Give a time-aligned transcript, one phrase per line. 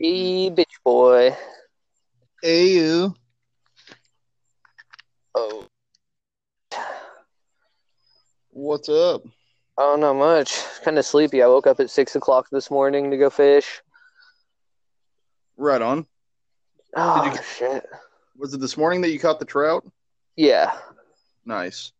[0.00, 1.36] Hey, bitch boy.
[2.40, 3.16] Hey, you.
[5.34, 5.66] Oh,
[8.50, 9.22] What's up?
[9.76, 10.56] oh, not much.
[10.84, 11.42] Kind of sleepy.
[11.42, 13.82] I woke up at six o'clock this morning to go fish.
[15.56, 16.06] Right on.
[16.94, 17.86] Oh Did you- ah, shit.
[18.36, 19.84] Was it this morning that you caught the trout?
[20.36, 20.78] Yeah,
[21.44, 21.90] Nice.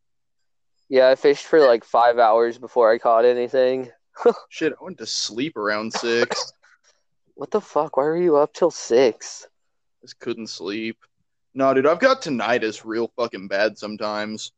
[0.89, 1.09] yeah.
[1.09, 3.91] I fished for like five hours before I caught anything.
[4.51, 6.53] Shit, I went to sleep around six.
[7.39, 7.96] What the fuck?
[7.96, 9.47] Why were you up till six?
[10.02, 10.98] Just couldn't sleep.
[11.55, 14.51] No, dude, I've got tinnitus real fucking bad sometimes.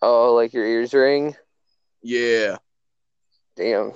[0.00, 1.36] Oh, like your ears ring?
[2.02, 2.56] Yeah.
[3.54, 3.92] Damn.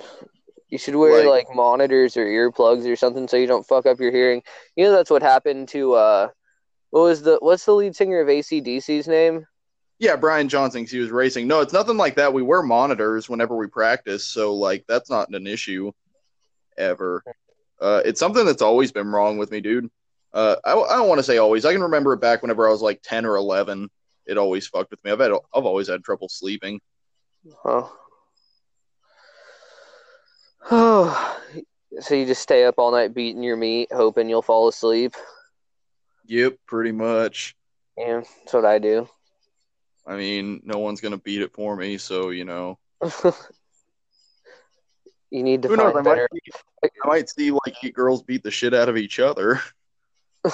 [0.69, 3.99] You should wear Like- like monitors or earplugs or something so you don't fuck up
[3.99, 4.43] your hearing.
[4.75, 6.29] You know that's what happened to uh,
[6.91, 9.47] what was the what's the lead singer of ACDC's name?
[9.97, 11.47] Yeah, Brian Johnson, he was racing.
[11.47, 12.33] No, it's nothing like that.
[12.33, 15.91] We wear monitors whenever we practice, so like that's not an issue
[16.77, 17.23] ever.
[17.79, 19.89] Uh, it's something that's always been wrong with me, dude.
[20.33, 21.65] Uh, I, I don't want to say always.
[21.65, 23.89] I can remember it back whenever I was like ten or eleven.
[24.25, 25.11] It always fucked with me.
[25.11, 26.79] I've had I've always had trouble sleeping.
[27.65, 27.95] Oh.
[30.69, 31.37] Oh.
[31.99, 35.13] So you just stay up all night beating your meat, hoping you'll fall asleep.
[36.25, 37.53] Yep, pretty much.
[37.97, 39.09] Yeah, that's what I do.
[40.07, 42.79] I mean, no one's gonna beat it for me, so you know.
[45.31, 45.93] you need to Who knows?
[45.95, 46.29] I might, better.
[46.33, 46.51] see,
[46.83, 49.61] I might see like eight girls beat the shit out of each other.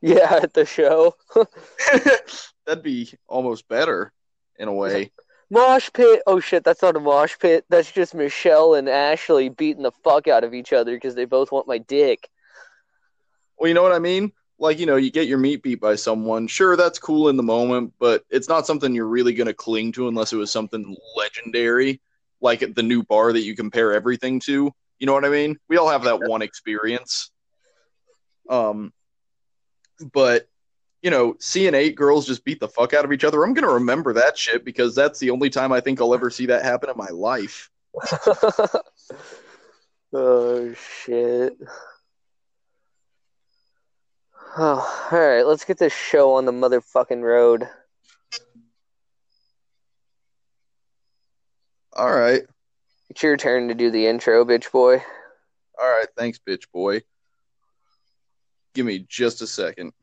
[0.00, 1.14] yeah, at the show.
[2.66, 4.12] That'd be almost better
[4.58, 5.12] in a way.
[5.50, 6.22] Mosh pit.
[6.26, 7.64] Oh shit, that's not a mosh pit.
[7.68, 11.52] That's just Michelle and Ashley beating the fuck out of each other because they both
[11.52, 12.28] want my dick.
[13.56, 14.32] Well, you know what I mean?
[14.58, 16.48] Like, you know, you get your meat beat by someone.
[16.48, 19.92] Sure, that's cool in the moment, but it's not something you're really going to cling
[19.92, 22.00] to unless it was something legendary,
[22.46, 24.72] like the new bar that you compare everything to.
[24.98, 25.58] You know what I mean?
[25.68, 27.30] We all have that one experience.
[28.48, 28.92] Um,
[30.12, 30.48] but
[31.02, 33.66] you know, seeing eight girls just beat the fuck out of each other, I'm going
[33.66, 36.64] to remember that shit because that's the only time I think I'll ever see that
[36.64, 37.70] happen in my life.
[40.12, 40.74] oh
[41.04, 41.56] shit.
[44.58, 47.68] Oh, all right, let's get this show on the motherfucking road.
[51.98, 52.42] All right.
[53.08, 55.02] It's your turn to do the intro, bitch boy.
[55.80, 56.08] All right.
[56.14, 57.00] Thanks, bitch boy.
[58.74, 59.94] Give me just a second.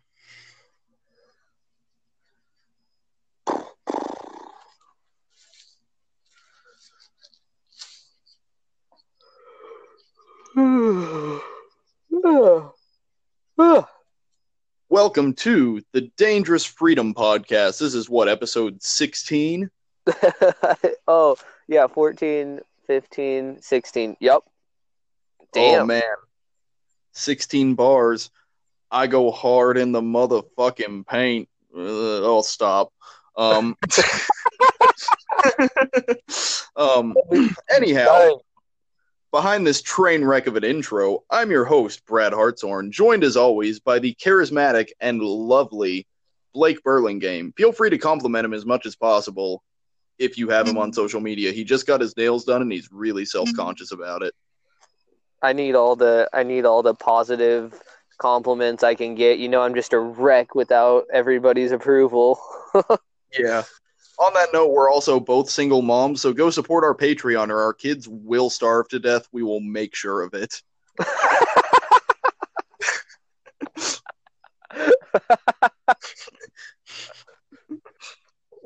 [14.89, 17.79] Welcome to the Dangerous Freedom Podcast.
[17.79, 19.69] This is what, episode 16?
[21.07, 21.37] oh,
[21.67, 24.17] yeah, 14, 15, 16.
[24.19, 24.41] Yep.
[24.43, 25.87] Oh, Damn.
[25.87, 26.01] man.
[27.13, 28.31] 16 bars.
[28.91, 31.49] I go hard in the motherfucking paint.
[31.75, 32.93] Uh, I'll stop.
[33.35, 33.75] Um,
[36.75, 37.15] um,
[37.75, 38.39] anyhow,
[39.31, 43.79] behind this train wreck of an intro, I'm your host, Brad Hartshorn, joined as always
[43.79, 46.05] by the charismatic and lovely
[46.53, 47.53] Blake Burlingame.
[47.57, 49.63] Feel free to compliment him as much as possible
[50.19, 50.83] if you have him mm-hmm.
[50.83, 51.51] on social media.
[51.51, 54.01] He just got his nails done and he's really self conscious mm-hmm.
[54.01, 54.33] about it.
[55.41, 57.79] I need all the I need all the positive
[58.17, 59.39] compliments I can get.
[59.39, 62.39] You know, I'm just a wreck without everybody's approval.
[63.39, 63.63] Yeah.
[64.19, 67.73] On that note, we're also both single moms, so go support our Patreon or our
[67.73, 69.27] kids will starve to death.
[69.31, 70.61] We will make sure of it.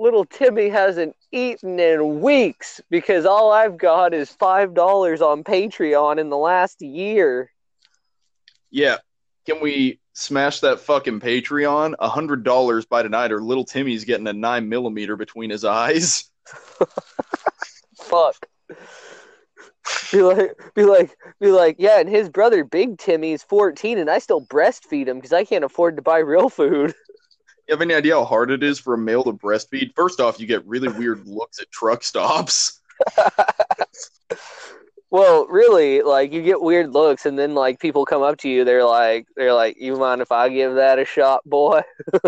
[0.08, 6.18] Little Timmy hasn't eaten in weeks because all I've got is five dollars on Patreon
[6.18, 7.52] in the last year.
[8.72, 9.00] Yeah.
[9.46, 11.96] Can we smash that fucking Patreon?
[12.00, 16.32] A hundred dollars by tonight, or little Timmy's getting a nine millimeter between his eyes.
[17.98, 18.48] Fuck.
[20.14, 22.00] Be like, be like, be like, yeah.
[22.00, 25.66] And his brother, Big Timmy, is 14, and I still breastfeed him because I can't
[25.66, 26.96] afford to buy real food.
[27.68, 29.94] You have any idea how hard it is for a male to breastfeed?
[29.96, 32.80] First off, you get really weird looks at truck stops.
[35.10, 38.66] Well, really, like you get weird looks, and then like people come up to you,
[38.66, 41.82] they're like, they're like, "You mind if I give that a shot, boy?"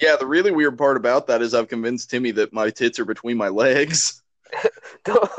[0.00, 3.04] Yeah, the really weird part about that is I've convinced Timmy that my tits are
[3.04, 4.20] between my legs.
[5.04, 5.30] don't,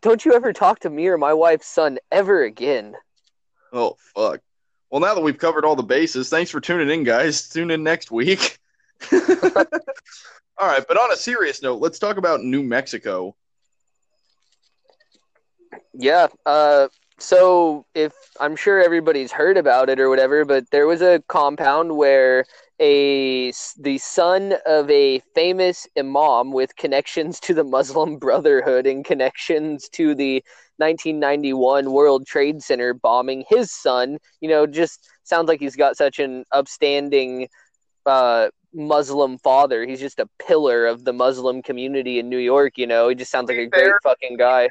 [0.00, 2.94] don't you ever talk to me or my wife's son ever again?
[3.72, 4.42] Oh fuck.
[4.90, 7.48] Well, now that we've covered all the bases, thanks for tuning in, guys.
[7.50, 8.58] Tune in next week.
[9.12, 9.18] all
[10.60, 13.34] right, but on a serious note, let's talk about New Mexico.
[15.92, 16.28] Yeah.
[16.46, 16.88] Uh,
[17.18, 21.96] so if I'm sure everybody's heard about it or whatever, but there was a compound
[21.96, 22.44] where
[22.80, 29.88] a the son of a famous imam with connections to the Muslim Brotherhood and connections
[29.90, 30.44] to the
[30.78, 36.18] 1991 World Trade Center bombing, his son, you know, just sounds like he's got such
[36.18, 37.48] an upstanding
[38.06, 39.86] uh, Muslim father.
[39.86, 42.78] He's just a pillar of the Muslim community in New York.
[42.78, 44.68] You know, he just sounds like a great fucking guy.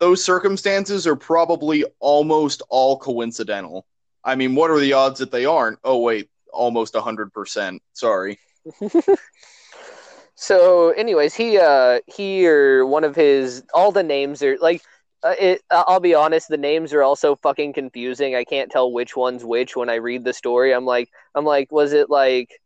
[0.00, 3.86] Those circumstances are probably almost all coincidental.
[4.24, 5.78] I mean, what are the odds that they aren't?
[5.84, 7.82] Oh wait, almost hundred percent.
[7.92, 8.38] Sorry.
[10.34, 14.82] so, anyways, he uh he or one of his all the names are like
[15.24, 18.36] uh, it, I'll be honest, the names are also fucking confusing.
[18.36, 20.72] I can't tell which one's which when I read the story.
[20.72, 22.60] I'm like, I'm like, was it like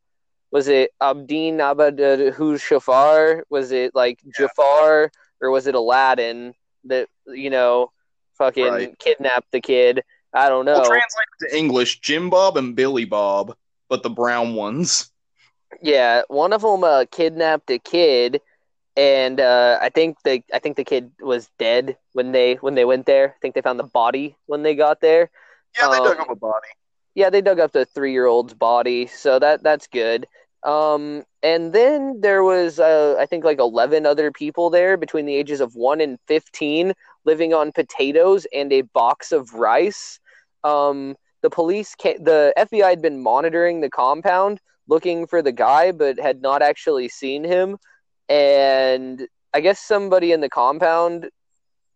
[0.50, 3.42] was it Abdin Abadahu Shafar?
[3.48, 7.92] Was it like Jafar or was it Aladdin that you know
[8.38, 8.98] fucking right.
[8.98, 10.02] kidnapped the kid?
[10.34, 10.74] I don't know.
[10.74, 13.54] We'll translate to English: Jim Bob and Billy Bob,
[13.88, 15.10] but the brown ones.
[15.80, 18.40] Yeah, one of them uh, kidnapped a kid,
[18.98, 22.84] and uh, I think the I think the kid was dead when they when they
[22.84, 23.28] went there.
[23.28, 25.30] I think they found the body when they got there.
[25.78, 26.66] Yeah, they um, dug up a body.
[27.14, 30.26] Yeah, they dug up the three year old's body, so that that's good.
[30.64, 35.36] Um, and then there was, uh, I think, like 11 other people there between the
[35.36, 36.92] ages of 1 and 15
[37.24, 40.18] living on potatoes and a box of rice.
[40.64, 44.58] Um, the police, came, the FBI had been monitoring the compound
[44.88, 47.78] looking for the guy, but had not actually seen him.
[48.28, 51.30] And I guess somebody in the compound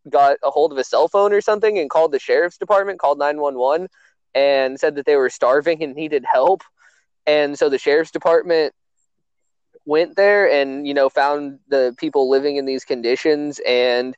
[0.09, 3.19] got a hold of a cell phone or something and called the sheriff's department, called
[3.19, 3.89] 911,
[4.35, 6.63] and said that they were starving and needed help
[7.27, 8.75] and so the sheriff's department
[9.85, 14.17] went there and you know found the people living in these conditions and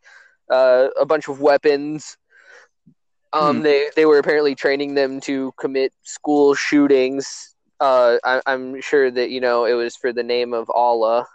[0.50, 2.16] uh, a bunch of weapons.
[3.32, 3.62] Um, hmm.
[3.62, 7.54] They they were apparently training them to commit school shootings.
[7.80, 11.26] Uh, I, am sure that you know it was for the name of Allah.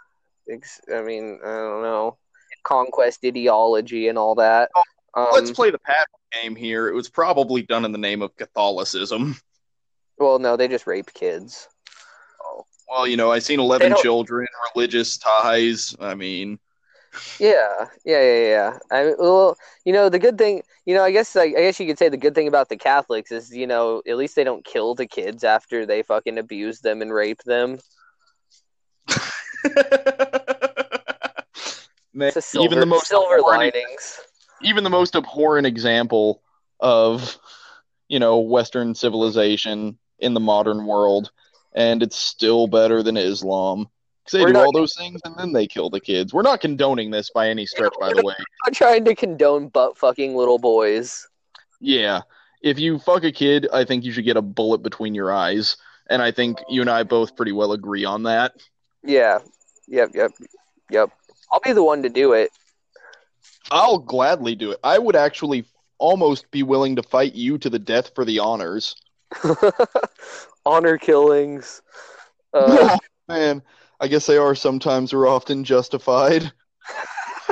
[0.92, 2.18] I mean, I don't know,
[2.62, 4.70] conquest ideology and all that.
[5.14, 6.88] Um, Let's play the pattern game here.
[6.88, 9.36] It was probably done in the name of Catholicism.
[10.18, 11.68] Well, no, they just rape kids.
[12.44, 15.96] Oh, well, you know, I seen eleven children, religious ties.
[15.98, 16.58] I mean,
[17.38, 18.78] yeah, yeah, yeah, yeah.
[18.90, 21.86] I well, you know, the good thing, you know, I guess, like, I guess you
[21.86, 24.64] could say the good thing about the Catholics is, you know, at least they don't
[24.64, 27.78] kill the kids after they fucking abuse them and rape them.
[32.12, 34.20] Man, silver, even the most silver linings.
[34.62, 36.42] Even the most abhorrent example
[36.80, 37.38] of,
[38.08, 41.30] you know, Western civilization in the modern world,
[41.74, 43.88] and it's still better than Islam.
[44.24, 46.34] Because they We're do all those things and then they kill the kids.
[46.34, 48.34] We're not condoning this by any stretch, by the way.
[48.66, 51.26] I'm trying to condone butt fucking little boys.
[51.80, 52.20] Yeah.
[52.62, 55.76] If you fuck a kid, I think you should get a bullet between your eyes.
[56.10, 58.52] And I think you and I both pretty well agree on that.
[59.02, 59.38] Yeah.
[59.88, 60.32] Yep, yep,
[60.90, 61.10] yep.
[61.50, 62.50] I'll be the one to do it.
[63.70, 64.80] I'll gladly do it.
[64.82, 65.64] I would actually
[65.98, 68.94] almost be willing to fight you to the death for the honors.
[70.66, 71.82] Honor killings.
[72.52, 72.98] Uh,
[73.28, 73.62] man,
[74.00, 76.50] I guess they are sometimes or often justified.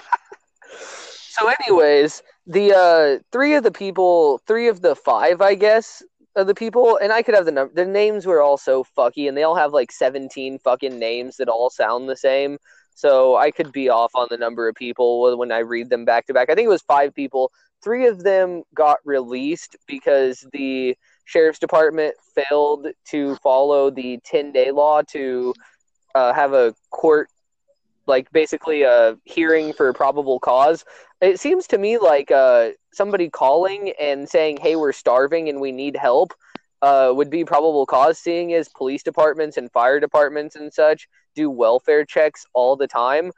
[0.81, 6.03] so, anyways, the uh, three of the people, three of the five, I guess,
[6.34, 7.75] of the people, and I could have the number.
[7.75, 11.49] The names were all so fucky, and they all have like seventeen fucking names that
[11.49, 12.58] all sound the same.
[12.98, 16.26] So I could be off on the number of people when I read them back
[16.26, 16.50] to back.
[16.50, 17.52] I think it was five people.
[17.81, 24.72] Three of them got released because the sheriff's department failed to follow the 10 day
[24.72, 25.55] law to
[26.17, 27.28] uh, have a court
[28.06, 30.84] like basically a hearing for probable cause
[31.20, 35.70] it seems to me like uh, somebody calling and saying hey we're starving and we
[35.70, 36.32] need help
[36.81, 41.06] uh, would be probable cause seeing as police departments and fire departments and such
[41.39, 43.31] do welfare checks all the time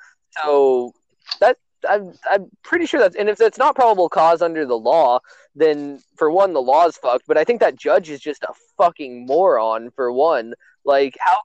[0.43, 0.95] so
[1.39, 5.21] that I'm, I'm pretty sure that's and if that's not probable cause under the law,
[5.55, 7.27] then for one, the law's fucked.
[7.27, 10.55] But I think that judge is just a fucking moron for one.
[10.85, 11.41] Like how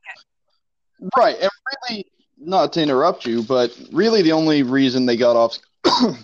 [1.01, 1.51] can right and
[1.89, 2.05] really
[2.37, 5.57] not to interrupt you, but really the only reason they got off,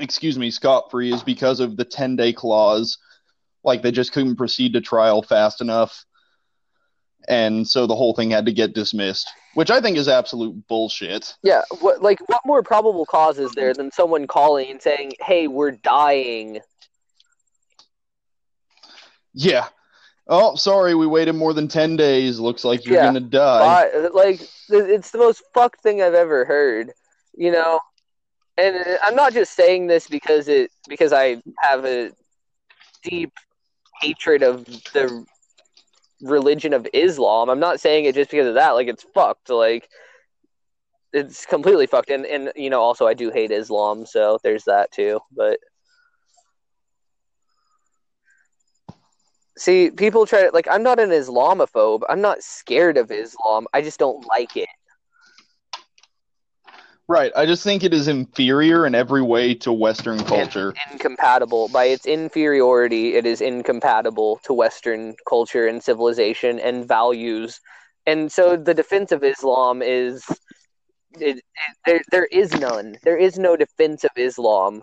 [0.00, 2.98] excuse me, scot free is because of the ten day clause.
[3.62, 6.04] Like they just couldn't proceed to trial fast enough
[7.28, 11.34] and so the whole thing had to get dismissed, which I think is absolute bullshit.
[11.42, 15.48] Yeah, what like what more probable cause is there than someone calling and saying, "Hey,
[15.48, 16.60] we're dying."
[19.34, 19.68] Yeah.
[20.28, 22.38] Oh, sorry, we waited more than ten days.
[22.38, 23.04] Looks like you're yeah.
[23.04, 24.08] gonna die.
[24.12, 26.92] like it's the most fucked thing I've ever heard.
[27.34, 27.80] You know,
[28.56, 32.12] and uh, I'm not just saying this because it because I have a
[33.02, 33.32] deep
[34.00, 35.24] hatred of the
[36.22, 37.50] religion of Islam.
[37.50, 38.70] I'm not saying it just because of that.
[38.70, 39.50] Like it's fucked.
[39.50, 39.88] Like
[41.12, 42.10] it's completely fucked.
[42.10, 45.20] And and you know, also I do hate Islam, so there's that too.
[45.36, 45.58] But
[49.58, 50.68] see, people try to like.
[50.70, 52.02] I'm not an Islamophobe.
[52.08, 53.66] I'm not scared of Islam.
[53.74, 54.68] I just don't like it.
[57.12, 57.30] Right.
[57.36, 60.70] I just think it is inferior in every way to Western culture.
[60.70, 61.68] In- incompatible.
[61.68, 67.60] By its inferiority, it is incompatible to Western culture and civilization and values.
[68.06, 70.24] And so the defense of Islam is.
[71.20, 71.42] It, it,
[71.84, 72.96] there, there is none.
[73.02, 74.82] There is no defense of Islam.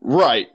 [0.00, 0.48] Right.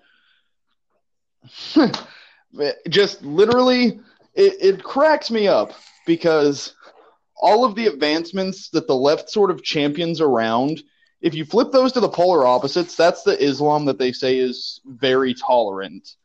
[2.90, 4.00] just literally,
[4.34, 5.74] it, it cracks me up
[6.08, 6.74] because
[7.38, 10.82] all of the advancements that the left sort of champions around,
[11.22, 14.80] if you flip those to the polar opposites, that's the Islam that they say is
[14.86, 16.16] very tolerant.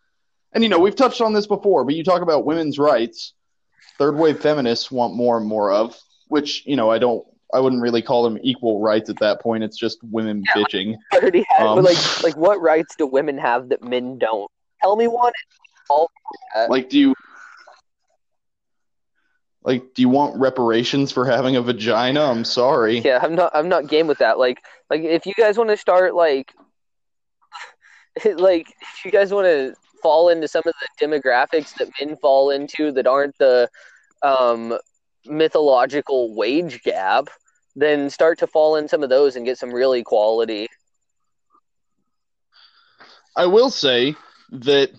[0.53, 3.35] And you know, we've touched on this before, but you talk about women's rights,
[3.99, 5.99] third wave feminists want more and more of,
[6.29, 9.65] which, you know, I don't I wouldn't really call them equal rights at that point.
[9.65, 10.97] It's just women yeah, bitching.
[11.13, 14.51] Already had, um, like like what rights do women have that men don't?
[14.83, 15.33] Tell me one.
[16.69, 17.15] Like do you
[19.63, 22.23] like, do you want reparations for having a vagina?
[22.23, 23.01] I'm sorry.
[23.01, 23.53] Yeah, I'm not.
[23.55, 24.39] I'm not game with that.
[24.39, 26.53] Like, like if you guys want to start like,
[28.25, 32.51] like if you guys want to fall into some of the demographics that men fall
[32.51, 33.69] into that aren't the
[34.23, 34.79] um,
[35.27, 37.29] mythological wage gap,
[37.77, 40.69] then start to fall in some of those and get some real equality.
[43.37, 44.17] I will say
[44.51, 44.91] that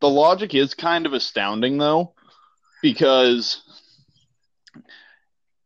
[0.00, 2.14] the logic is kind of astounding, though,
[2.82, 3.62] because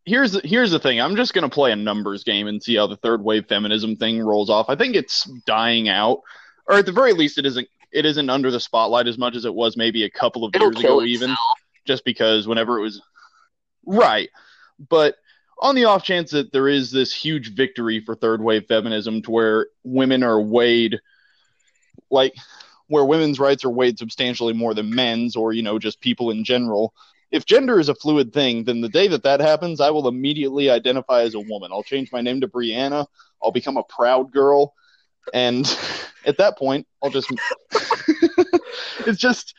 [0.04, 1.00] here's the, here's the thing.
[1.00, 3.96] I'm just going to play a numbers game and see how the third wave feminism
[3.96, 4.66] thing rolls off.
[4.68, 6.20] I think it's dying out,
[6.66, 9.44] or at the very least, it isn't it isn't under the spotlight as much as
[9.44, 11.04] it was maybe a couple of It'll years ago, itself.
[11.04, 11.36] even.
[11.84, 13.02] Just because whenever it was
[13.84, 14.30] right,
[14.88, 15.16] but
[15.60, 19.30] on the off chance that there is this huge victory for third wave feminism, to
[19.30, 20.98] where women are weighed
[22.10, 22.34] like
[22.88, 26.42] where women's rights are weighed substantially more than men's, or you know just people in
[26.42, 26.94] general
[27.34, 30.70] if gender is a fluid thing, then the day that that happens, I will immediately
[30.70, 31.72] identify as a woman.
[31.72, 33.06] I'll change my name to Brianna.
[33.42, 34.72] I'll become a proud girl,
[35.34, 35.66] and
[36.26, 37.28] at that point, I'll just.
[39.00, 39.54] it's just.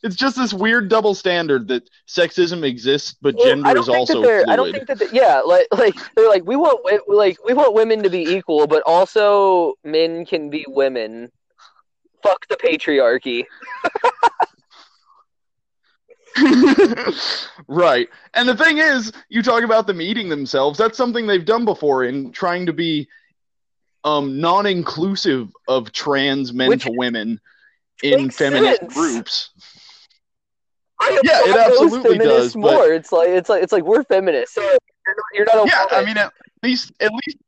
[0.00, 4.48] It's just this weird double standard that sexism exists, but well, gender is also fluid.
[4.48, 5.12] I don't think that.
[5.12, 8.84] Yeah, like like they're like we want like we want women to be equal, but
[8.86, 11.32] also men can be women.
[12.22, 13.44] Fuck the patriarchy.
[17.68, 18.08] right.
[18.34, 20.78] And the thing is, you talk about them eating themselves.
[20.78, 23.08] That's something they've done before in trying to be
[24.04, 27.40] um, non-inclusive of trans men Which to women
[28.02, 28.94] in feminist sense.
[28.94, 29.50] groups.
[31.00, 32.56] yeah, it absolutely does.
[32.56, 32.92] More, but...
[32.92, 34.54] it's like it's like it's like we're feminists.
[34.54, 35.24] So you're not.
[35.34, 36.32] You're not yeah, I mean, at
[36.62, 37.38] least at least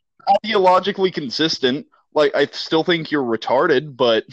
[0.44, 1.86] ideologically consistent.
[2.14, 4.24] Like, I still think you're retarded, but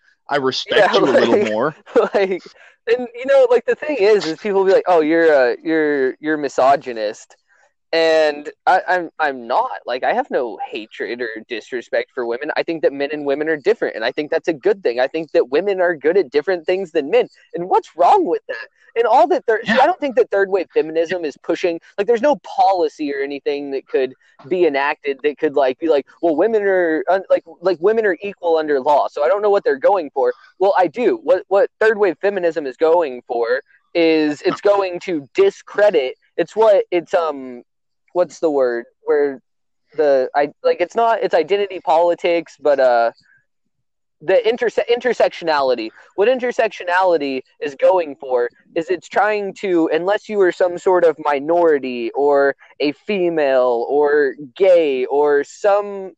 [0.28, 1.76] I respect yeah, you like, a little more.
[2.14, 2.42] Like,
[2.86, 6.14] and you know, like the thing is, is people be like, "Oh, you're uh, you're
[6.20, 7.36] you're misogynist,"
[7.92, 9.80] and I, I'm I'm not.
[9.84, 12.50] Like, I have no hatred or disrespect for women.
[12.56, 14.98] I think that men and women are different, and I think that's a good thing.
[14.98, 17.28] I think that women are good at different things than men.
[17.54, 18.68] And what's wrong with that?
[18.96, 19.78] And all that third, yeah.
[19.80, 21.80] I don't think that third wave feminism is pushing.
[21.98, 24.14] Like, there's no policy or anything that could
[24.48, 28.56] be enacted that could like be like, well, women are like like women are equal
[28.56, 29.08] under law.
[29.08, 30.32] So I don't know what they're going for.
[30.58, 31.20] Well, I do.
[31.22, 33.60] What what third wave feminism is going for
[33.94, 36.14] is it's going to discredit.
[36.38, 37.62] It's what it's um
[38.12, 39.40] what's the word where
[39.96, 43.12] the I like it's not it's identity politics, but uh
[44.22, 45.90] the interse- intersectionality.
[46.14, 51.16] What intersectionality is going for is it's trying to, unless you are some sort of
[51.18, 56.12] minority or a female or gay or some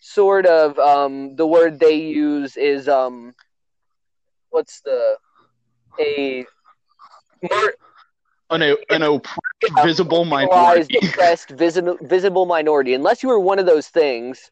[0.00, 3.32] sort of, um, the word they use is, um,
[4.50, 5.16] what's the,
[6.00, 6.44] a
[7.48, 7.74] mar-
[8.50, 10.98] an, an oppressed, visible minority.
[11.02, 12.94] oppressed, visible, visible minority.
[12.94, 14.50] Unless you were one of those things,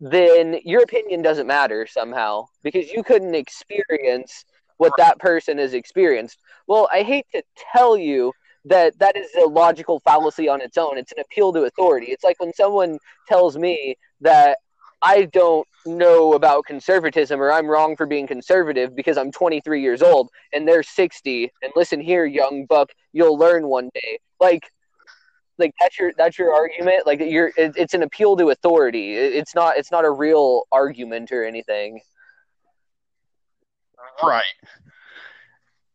[0.00, 4.44] then your opinion doesn't matter somehow because you couldn't experience
[4.76, 6.38] what that person has experienced.
[6.66, 7.42] Well, I hate to
[7.72, 8.32] tell you
[8.64, 10.98] that that is a logical fallacy on its own.
[10.98, 12.06] It's an appeal to authority.
[12.08, 14.58] It's like when someone tells me that
[15.00, 20.02] I don't know about conservatism or I'm wrong for being conservative because I'm 23 years
[20.02, 24.68] old and they're 60 and listen here young buck you'll learn one day like
[25.56, 29.34] like that's your that's your argument like you're it, it's an appeal to authority it,
[29.34, 32.00] it's not it's not a real argument or anything
[34.22, 34.44] Right.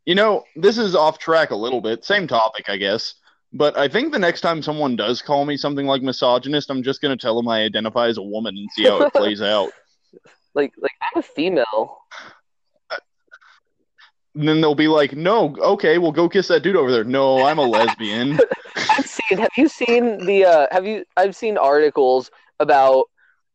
[0.05, 2.03] You know, this is off track a little bit.
[2.03, 3.15] Same topic, I guess.
[3.53, 7.01] But I think the next time someone does call me something like misogynist, I'm just
[7.01, 9.71] going to tell them I identify as a woman and see how it plays out.
[10.55, 11.99] Like, like I'm a female.
[14.35, 17.45] And then they'll be like, "No, okay, well, go kiss that dude over there." No,
[17.45, 18.39] I'm a lesbian.
[18.89, 19.37] I've seen.
[19.37, 20.45] Have you seen the?
[20.45, 21.05] Uh, have you?
[21.15, 23.05] I've seen articles about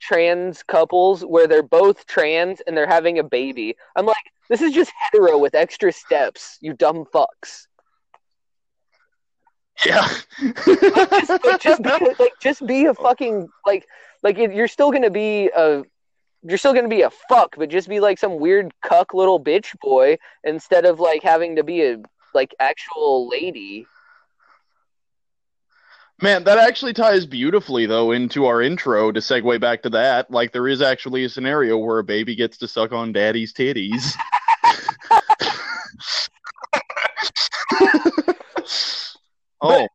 [0.00, 3.76] trans couples where they're both trans and they're having a baby.
[3.96, 4.16] I'm like,
[4.48, 6.58] this is just hetero with extra steps.
[6.60, 7.66] You dumb fucks.
[9.86, 10.08] Yeah.
[10.64, 13.86] just, just be like, just be a fucking like,
[14.22, 15.82] like you're still gonna be a
[16.42, 19.78] you're still gonna be a fuck, but just be like some weird cuck little bitch
[19.80, 21.98] boy instead of like having to be a
[22.34, 23.86] like actual lady.
[26.20, 30.30] Man, that actually ties beautifully though into our intro to segue back to that.
[30.30, 34.14] Like there is actually a scenario where a baby gets to suck on daddy's titties.
[39.60, 39.88] oh.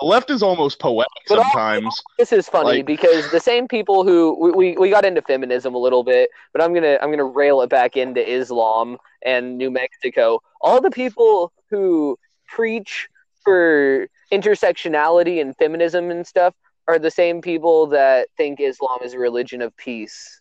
[0.00, 2.02] The left is almost poetic sometimes.
[2.18, 5.74] This is funny Like- because the same people who we, we, we got into feminism
[5.74, 9.70] a little bit, but I'm gonna I'm gonna rail it back into Islam and New
[9.70, 10.40] Mexico.
[10.62, 12.18] All the people who
[12.48, 13.08] preach
[13.44, 16.54] for intersectionality and feminism and stuff
[16.88, 20.39] are the same people that think Islam is a religion of peace.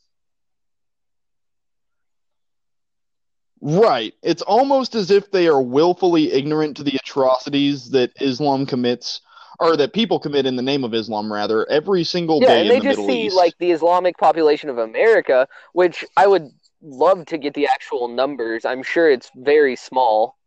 [3.61, 4.13] Right.
[4.23, 9.21] It's almost as if they are willfully ignorant to the atrocities that Islam commits,
[9.59, 12.69] or that people commit in the name of Islam, rather, every single Yeah, day and
[12.69, 13.35] in they the just Middle see East.
[13.35, 16.49] like the Islamic population of America, which I would
[16.81, 18.65] love to get the actual numbers.
[18.65, 20.37] I'm sure it's very small.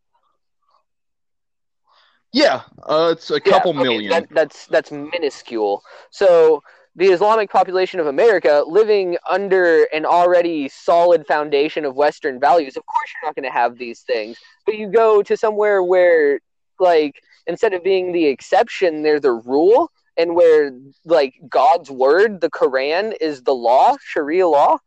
[2.33, 4.09] yeah, uh, it's a Yeah, couple okay, million.
[4.09, 5.83] That, that's that's minuscule.
[6.11, 6.63] So
[6.95, 12.85] the Islamic population of America, living under an already solid foundation of Western values, of
[12.85, 14.37] course you're not going to have these things.
[14.65, 16.39] But you go to somewhere where,
[16.79, 17.15] like,
[17.47, 20.71] instead of being the exception, they're the rule, and where
[21.05, 24.77] like God's word, the Quran, is the law, Sharia law.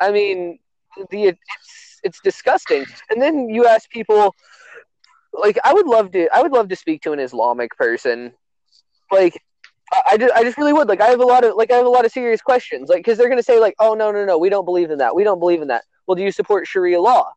[0.00, 0.58] I mean,
[1.10, 2.86] the it's it's disgusting.
[3.10, 4.34] And then you ask people
[5.32, 8.32] like I would love to I would love to speak to an Islamic person.
[9.10, 9.40] Like
[9.92, 10.88] I, just I just really would.
[10.88, 12.88] Like I have a lot of like I have a lot of serious questions.
[12.88, 15.14] Like because they're gonna say like, oh no no no, we don't believe in that.
[15.14, 15.84] We don't believe in that.
[16.06, 17.32] Well, do you support Sharia law?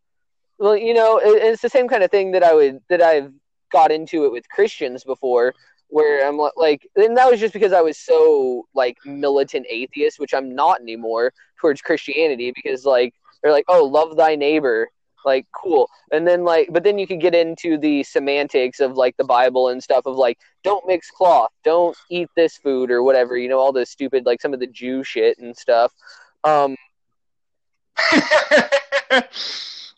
[0.57, 3.31] Well, you know, it, it's the same kind of thing that I would that I've
[3.71, 5.53] got into it with Christians before,
[5.88, 10.33] where I'm like, and that was just because I was so like militant atheist, which
[10.33, 14.89] I'm not anymore towards Christianity because like they're like, oh, love thy neighbor,
[15.25, 19.15] like cool, and then like, but then you could get into the semantics of like
[19.17, 23.38] the Bible and stuff of like, don't mix cloth, don't eat this food or whatever,
[23.38, 25.91] you know, all the stupid like some of the Jew shit and stuff.
[26.43, 26.75] Um,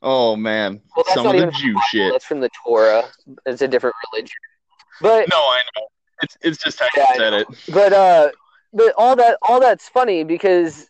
[0.02, 2.12] oh man, well, some of the Jew Bible, shit.
[2.12, 3.04] That's from the Torah.
[3.46, 4.38] It's a different religion,
[5.00, 5.88] but No, I know.
[6.24, 7.48] It's it's just how Yeah, you said it.
[7.70, 8.30] but uh
[8.74, 10.88] but all that all that's funny because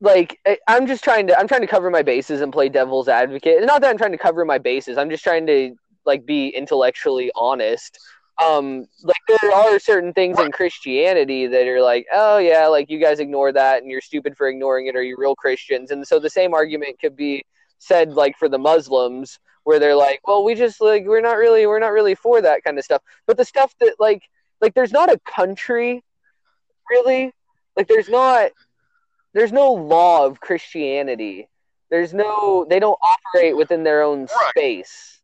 [0.00, 3.64] like i'm just trying to i'm trying to cover my bases and play devil's advocate.
[3.64, 7.30] Not that i'm trying to cover my bases i'm just trying to like be intellectually
[7.34, 7.98] honest.
[8.42, 13.00] Um like there are certain things in christianity that are like oh yeah like you
[13.00, 15.90] guys ignore that and you're stupid for ignoring it or you're real christians.
[15.90, 17.44] And so the same argument could be
[17.78, 21.66] said like for the muslims where they're like well we just like we're not really
[21.66, 23.02] we're not really for that kind of stuff.
[23.26, 24.22] But the stuff that like
[24.60, 26.04] like there's not a country
[26.90, 27.32] really?
[27.76, 28.50] Like there's not
[29.36, 31.48] there's no law of christianity
[31.90, 34.50] there's no they don't operate within their own Right.
[34.50, 35.20] space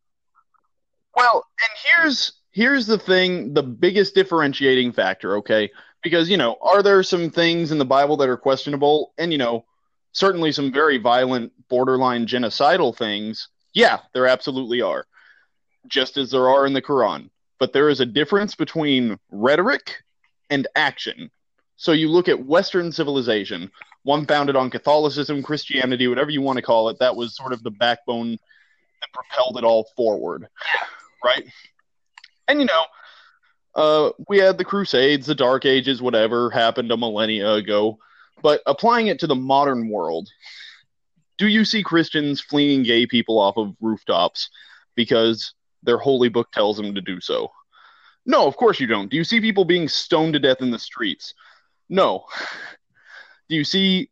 [1.17, 5.71] Well, and here's here's the thing, the biggest differentiating factor, okay?
[6.03, 9.13] Because, you know, are there some things in the Bible that are questionable?
[9.19, 9.65] And, you know,
[10.13, 13.49] certainly some very violent, borderline genocidal things.
[13.73, 15.07] Yeah, there absolutely are.
[15.87, 17.31] Just as there are in the Quran.
[17.59, 20.03] But there is a difference between rhetoric
[20.51, 21.31] and action.
[21.83, 23.71] So you look at Western civilization,
[24.05, 27.63] one founded on Catholicism, Christianity, whatever you want to call it, that was sort of
[27.63, 30.49] the backbone that propelled it all forward
[31.25, 31.45] right?
[32.49, 32.85] And you know,
[33.75, 37.99] uh, we had the Crusades, the Dark Ages, whatever happened a millennia ago.
[38.43, 40.29] But applying it to the modern world,
[41.39, 44.51] do you see Christians fleeing gay people off of rooftops
[44.95, 47.51] because their holy book tells them to do so?
[48.27, 49.11] No, of course you don't.
[49.11, 51.35] Do you see people being stoned to death in the streets?
[51.89, 52.25] No.
[53.49, 54.09] Do you see?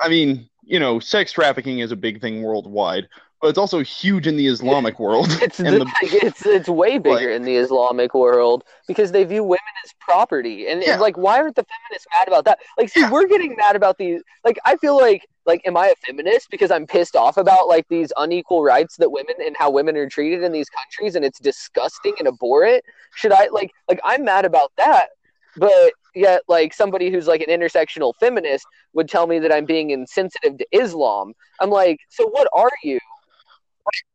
[0.00, 3.08] I mean, you know, sex trafficking is a big thing worldwide,
[3.42, 5.26] but it's also huge in the Islamic world.
[5.42, 9.42] it's the, the, it's it's way bigger like- in the islamic world because they view
[9.42, 13.00] women as property and, and, like why aren't the feminists mad about that like see
[13.00, 13.10] Yeah.
[13.10, 16.70] we're getting mad about these like i feel like like am i a feminist because
[16.70, 20.42] i'm pissed off about like these unequal rights that women and how women are treated
[20.42, 22.82] in these countries and it's disgusting and abhorrent
[23.14, 25.08] should i like like i'm mad about that
[25.56, 29.90] but yet like somebody who's like an intersectional feminist would tell me that i'm being
[29.90, 32.98] insensitive to islam i'm like so what are you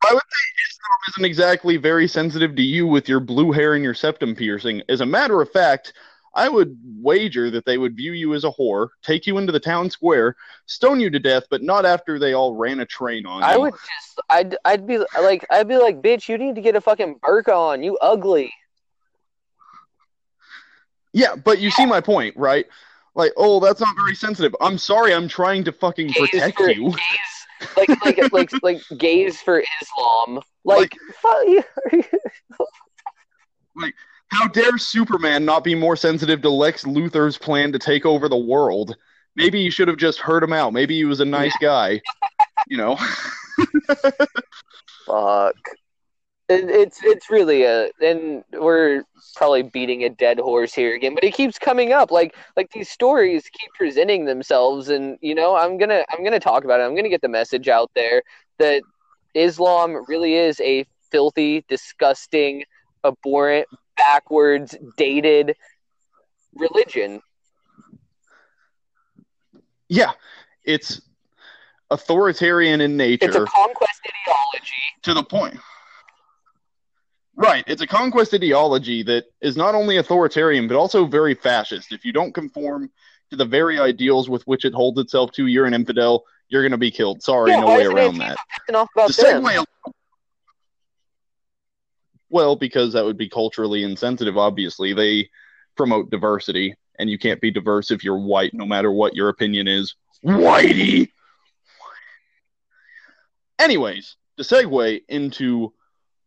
[0.06, 3.84] I would say Islam isn't exactly very sensitive to you with your blue hair and
[3.84, 4.84] your septum piercing.
[4.88, 5.94] As a matter of fact,
[6.36, 9.60] I would wager that they would view you as a whore, take you into the
[9.60, 10.36] town square,
[10.66, 13.48] stone you to death, but not after they all ran a train on you.
[13.48, 16.76] I would just, I'd, I'd be like, I'd be like, bitch, you need to get
[16.76, 17.84] a fucking burqa on.
[17.84, 18.52] You ugly.
[21.14, 22.66] Yeah, but you see my point, right?
[23.16, 24.56] Like, oh, that's not very sensitive.
[24.60, 26.90] I'm sorry, I'm trying to fucking Gays protect for- you.
[26.90, 30.42] gays- like, like, like, like, gays for Islam.
[30.66, 31.64] Like, fuck you.
[34.30, 38.38] How dare Superman not be more sensitive to Lex Luthor's plan to take over the
[38.38, 38.96] world?
[39.36, 40.74] Maybe you should have just heard him out.
[40.74, 42.02] Maybe he was a nice guy.
[42.68, 42.98] You know?
[45.06, 45.56] Fuck.
[46.54, 49.04] It, it's it's really a and we're
[49.36, 52.12] probably beating a dead horse here again, but it keeps coming up.
[52.12, 56.64] Like like these stories keep presenting themselves, and you know I'm gonna I'm gonna talk
[56.64, 56.84] about it.
[56.84, 58.24] I'm gonna get the message out there
[58.60, 58.84] that
[59.34, 62.64] Islam really is a filthy, disgusting,
[63.04, 65.56] abhorrent, backwards, dated
[66.56, 67.22] religion.
[69.90, 70.12] Yeah.
[70.64, 71.02] It's
[71.92, 73.28] authoritarian in nature.
[73.28, 74.74] It's a conquest ideology.
[75.04, 75.60] to the point.
[77.36, 77.64] Right.
[77.68, 81.92] It's a conquest ideology that is not only authoritarian, but also very fascist.
[81.92, 82.92] If you don't conform
[83.32, 86.24] to the very ideals with which it holds itself to, you're an infidel.
[86.50, 87.24] You're going to be killed.
[87.24, 88.38] Sorry, Yeah, no way around that.
[88.70, 89.44] about The them?
[89.44, 89.66] segue.
[92.30, 94.94] Well, because that would be culturally insensitive, obviously.
[94.94, 95.30] They
[95.76, 99.68] promote diversity, and you can't be diverse if you're white, no matter what your opinion
[99.68, 99.96] is.
[100.24, 101.10] Whitey!
[103.60, 105.74] Anyways, to segue into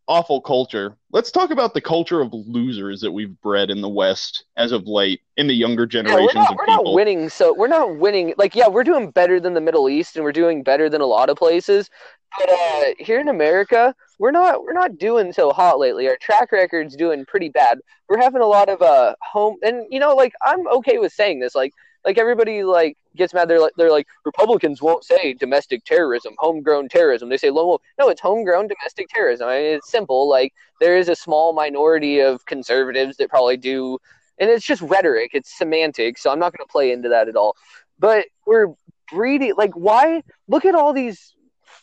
[0.07, 4.45] awful culture, let's talk about the culture of losers that we've bred in the West
[4.57, 6.83] as of late, in the younger Yeah, generations we're not, of we're people.
[6.85, 7.29] not winning.
[7.29, 8.33] So we're not winning.
[8.37, 11.05] Like, yeah, we're doing better than the Middle East, and we're doing better than a
[11.05, 11.89] lot of places.
[12.37, 16.07] But uh, here in America, we're not we're not doing so hot lately.
[16.07, 17.79] Our track record's doing pretty bad.
[18.09, 21.39] We're having a lot of uh home, and you know, like I'm okay with saying
[21.39, 21.55] this.
[21.55, 21.73] Like,
[22.05, 23.49] like everybody like gets mad.
[23.49, 27.29] They're like they're like Republicans won't say domestic terrorism, homegrown terrorism.
[27.29, 27.81] They say lone wolf.
[27.99, 29.47] No, it's homegrown domestic terrorism.
[29.47, 30.29] I mean, it's simple.
[30.29, 33.97] Like there is a small minority of conservatives that probably do
[34.39, 37.35] and it's just rhetoric it's semantics so i'm not going to play into that at
[37.35, 37.55] all
[37.99, 38.67] but we're
[39.11, 41.33] breeding like why look at all these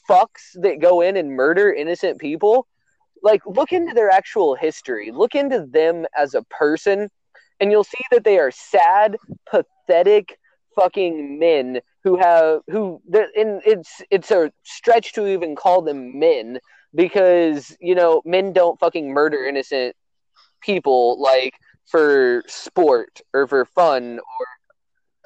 [0.09, 2.66] fucks that go in and murder innocent people
[3.22, 7.11] like look into their actual history look into them as a person
[7.61, 9.17] and you'll see that they are sad
[9.51, 10.38] pathetic
[10.75, 16.59] fucking men who have who and it's it's a stretch to even call them men
[16.95, 19.95] because you know men don't fucking murder innocent
[20.61, 21.55] people like
[21.87, 24.47] for sport or for fun or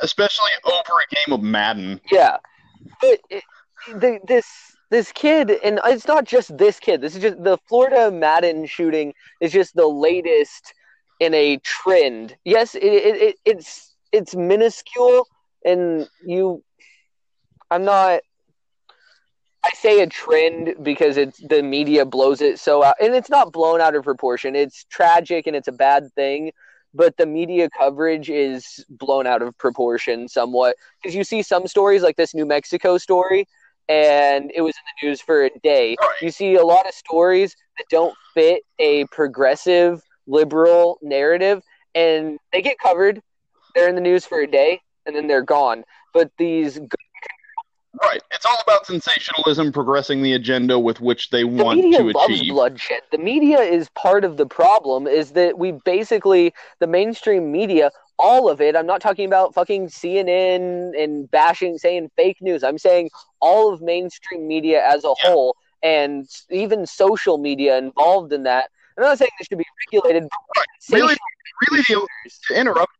[0.00, 2.00] Especially over a game of Madden.
[2.12, 2.36] yeah
[3.00, 3.42] but it,
[3.88, 4.46] the, this
[4.90, 9.12] this kid and it's not just this kid this is just the florida madden shooting
[9.40, 10.72] is just the latest
[11.20, 12.36] in a trend.
[12.44, 15.26] Yes it, it, it it's it's minuscule
[15.64, 16.62] and you
[17.70, 18.20] i'm not
[19.64, 23.52] i say a trend because it's the media blows it so out and it's not
[23.52, 24.54] blown out of proportion.
[24.54, 26.52] It's tragic and it's a bad thing
[26.94, 30.74] but the media coverage is blown out of proportion somewhat.
[31.02, 33.46] Because you see some stories like this New Mexico story,
[33.88, 35.96] and it was in the news for a day.
[36.20, 41.62] You see a lot of stories that don't fit a progressive liberal narrative,
[41.94, 43.20] and they get covered.
[43.74, 45.84] They're in the news for a day, and then they're gone.
[46.14, 46.78] But these
[48.00, 48.20] Right.
[48.30, 52.40] It's all about sensationalism progressing the agenda with which they the want media to loves
[52.40, 52.52] achieve.
[52.52, 53.00] bloodshed.
[53.10, 55.06] The media is part of the problem.
[55.06, 58.76] Is that we basically the mainstream media, all of it.
[58.76, 62.62] I'm not talking about fucking CNN and bashing, saying fake news.
[62.62, 63.10] I'm saying
[63.40, 65.30] all of mainstream media as a Yeah.
[65.30, 68.70] whole, and even social media involved in that.
[68.98, 70.28] I'm not saying this should be regulated.
[70.54, 71.16] But Really-
[71.70, 72.06] Really, the,
[72.48, 72.92] to interrupt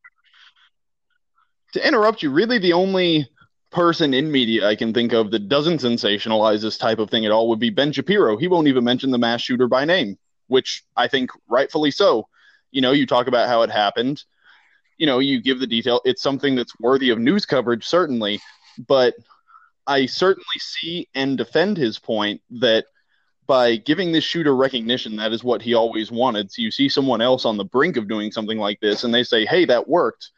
[1.75, 3.29] to interrupt you, really the only
[3.71, 7.31] person in media I can think of that doesn't sensationalize this type of thing at
[7.31, 8.37] all would be Ben Shapiro.
[8.37, 12.27] He won't even mention the mass shooter by name, which I think rightfully so.
[12.71, 14.25] You know, you talk about how it happened.
[14.97, 16.01] You know, you give the detail.
[16.05, 18.41] It's something that's worthy of news coverage, certainly,
[18.89, 19.15] but
[19.87, 22.87] I certainly see and defend his point that
[23.49, 26.53] by giving this shooter recognition, that is what he always wanted.
[26.53, 29.25] So you see someone else on the brink of doing something like this, and they
[29.25, 30.31] say, "Hey, that worked.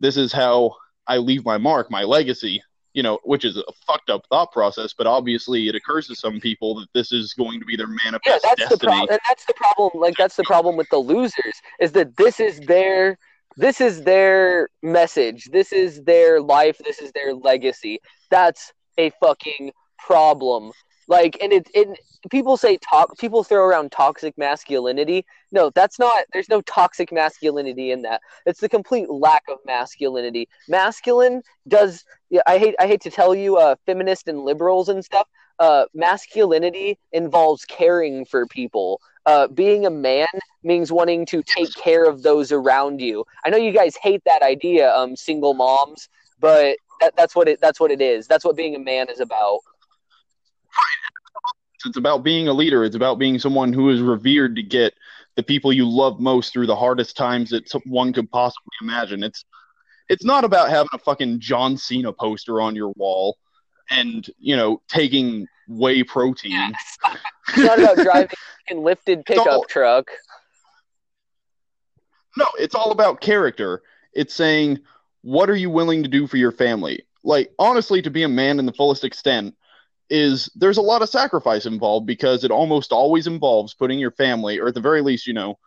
[0.00, 0.74] This is how
[1.06, 2.62] I leave my mark, my legacy."
[2.94, 6.40] you know, which is a fucked up thought process, but obviously it occurs to some
[6.40, 8.78] people that this is going to be their manifest yeah, that's destiny.
[8.78, 9.90] the problem, and that's the problem.
[10.02, 13.16] Like that's the problem with the losers is that this is their
[13.56, 15.48] this is their message.
[15.52, 16.78] This is their life.
[16.84, 18.00] This is their legacy.
[18.30, 20.72] That's a fucking problem.
[21.08, 21.88] Like, and it, it
[22.30, 23.18] people say talk.
[23.18, 25.24] People throw around toxic masculinity.
[25.50, 26.26] No, that's not.
[26.32, 28.20] There's no toxic masculinity in that.
[28.44, 30.48] It's the complete lack of masculinity.
[30.68, 32.04] Masculine does.
[32.28, 32.74] Yeah, I hate.
[32.78, 35.26] I hate to tell you, uh, feminists and liberals and stuff.
[35.58, 39.00] Uh, masculinity involves caring for people.
[39.26, 40.28] Uh, being a man
[40.62, 43.24] means wanting to take care of those around you.
[43.44, 47.60] I know you guys hate that idea, um, single moms, but that, that's what it.
[47.60, 48.26] That's what it is.
[48.26, 49.60] That's what being a man is about.
[51.86, 52.84] It's about being a leader.
[52.84, 54.94] It's about being someone who is revered to get
[55.36, 59.22] the people you love most through the hardest times that one could possibly imagine.
[59.22, 59.44] It's
[60.08, 63.36] it's not about having a fucking John Cena poster on your wall
[63.90, 66.72] and you know taking whey protein.
[67.48, 68.36] It's not about driving
[68.70, 70.10] a lifted pickup all, truck.
[72.36, 73.82] No, it's all about character.
[74.12, 74.80] It's saying
[75.22, 77.04] what are you willing to do for your family?
[77.22, 79.54] Like honestly, to be a man in the fullest extent
[80.10, 84.58] is there's a lot of sacrifice involved because it almost always involves putting your family,
[84.58, 85.58] or at the very least, you know,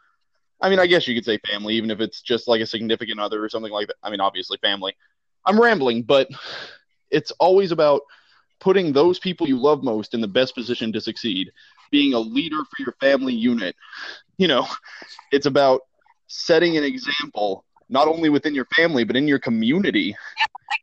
[0.62, 3.19] I mean, I guess you could say family, even if it's just like a significant
[3.19, 3.97] other or something like that.
[4.04, 4.95] I mean, obviously, family.
[5.45, 6.30] I'm rambling, but
[7.12, 8.01] it's always about
[8.60, 11.51] putting those people you love most in the best position to succeed,
[11.89, 13.75] being a leader for your family unit.
[14.38, 14.67] You know,
[15.32, 15.82] it's about
[16.27, 20.15] setting an example not only within your family but in your community.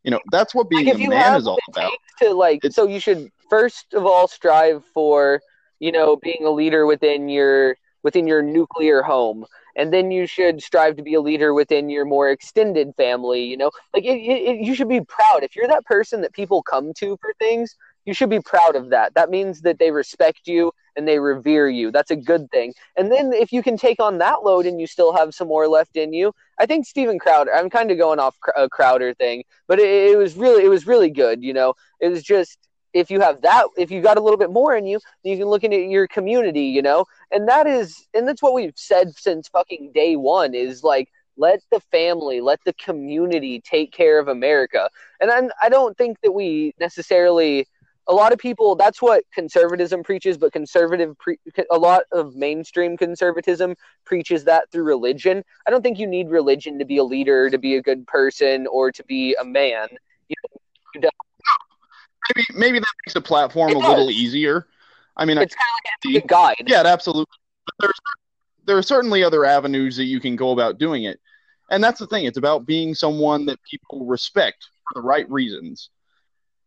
[0.04, 1.92] You know, that's what being like a man is all about.
[2.20, 5.40] To like, it's, so you should first of all strive for
[5.80, 9.44] you know being a leader within your within your nuclear home
[9.76, 13.56] and then you should strive to be a leader within your more extended family you
[13.56, 16.92] know like it, it, you should be proud if you're that person that people come
[16.94, 17.76] to for things
[18.08, 19.14] you should be proud of that.
[19.14, 21.92] That means that they respect you and they revere you.
[21.92, 22.72] That's a good thing.
[22.96, 25.68] And then if you can take on that load and you still have some more
[25.68, 29.12] left in you i think Steven crowder i'm kind of going off a uh, crowder
[29.14, 31.74] thing but it, it was really it was really good you know?
[32.00, 32.58] It was just
[32.94, 35.46] if you have that if you got a little bit more in you you can
[35.46, 37.04] look into your community you know?
[37.30, 41.60] And that is and that's what we've said since fucking day one is like let
[41.70, 44.88] the family let the community take care of america.
[45.20, 47.66] And I'm, i don't think that we necessarily
[48.08, 51.38] a lot of people that's what conservatism preaches but conservative pre,
[51.70, 56.78] a lot of mainstream conservatism preaches that through religion i don't think you need religion
[56.78, 59.88] to be a leader to be a good person or to be a man
[60.28, 60.36] you,
[61.00, 61.12] don't
[62.34, 63.88] maybe maybe that makes the platform a does.
[63.88, 64.66] little easier.
[65.16, 65.66] I mean, it's kind
[66.04, 66.64] of like a guide.
[66.66, 67.26] Yeah, absolutely.
[67.66, 68.00] But there's
[68.66, 71.20] there are certainly other avenues that you can go about doing it,
[71.70, 72.24] and that's the thing.
[72.24, 75.90] It's about being someone that people respect for the right reasons.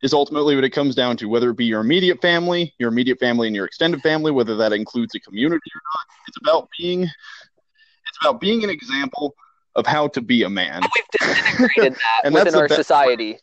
[0.02, 1.28] Is ultimately what it comes down to.
[1.28, 4.74] Whether it be your immediate family, your immediate family, and your extended family, whether that
[4.74, 9.36] includes a community or not, it's about being it's about being an example
[9.76, 10.82] of how to be a man.
[10.82, 13.38] We've disintegrated that and within our society.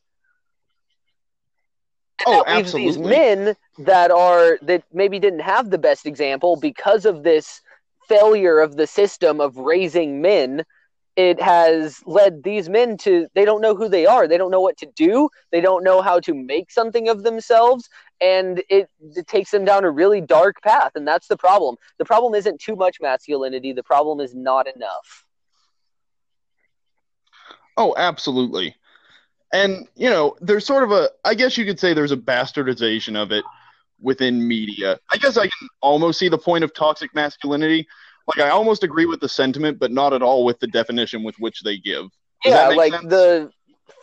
[2.27, 2.90] oh, absolutely.
[2.90, 7.62] These men that are that maybe didn't have the best example because of this
[8.09, 10.64] failure of the system of raising men.
[11.18, 14.28] It has led these men to they don't know who they are.
[14.28, 15.28] They don't know what to do.
[15.50, 17.88] They don't know how to make something of themselves,
[18.20, 20.92] and it, it takes them down a really dark path.
[20.94, 21.74] And that's the problem.
[21.98, 23.72] The problem isn't too much masculinity.
[23.72, 25.24] The problem is not enough.
[27.76, 28.76] Oh, absolutely
[29.52, 33.16] and you know there's sort of a i guess you could say there's a bastardization
[33.16, 33.44] of it
[34.00, 37.87] within media i guess i can almost see the point of toxic masculinity
[38.28, 41.34] like i almost agree with the sentiment but not at all with the definition with
[41.38, 42.04] which they give.
[42.44, 43.08] Does yeah like sense?
[43.08, 43.50] the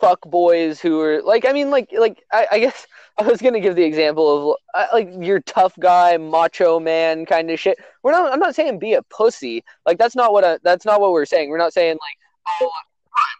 [0.00, 2.86] fuck boys who are like i mean like like I, I guess
[3.18, 7.50] i was gonna give the example of uh, like your tough guy macho man kind
[7.50, 7.78] of shit.
[8.02, 9.64] We're not i'm not saying be a pussy.
[9.86, 11.48] Like that's not what I, that's not what we're saying.
[11.48, 12.18] We're not saying like
[12.62, 12.70] oh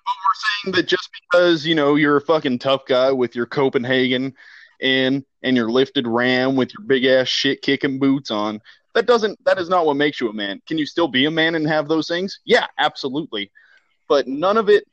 [0.06, 3.46] but we're saying that just because you know you're a fucking tough guy with your
[3.46, 4.34] Copenhagen
[4.80, 8.60] in and your lifted ram with your big ass shit kicking boots on,
[8.96, 10.60] that doesn't that is not what makes you a man.
[10.66, 12.40] Can you still be a man and have those things?
[12.46, 13.52] Yeah, absolutely.
[14.08, 14.84] But none of it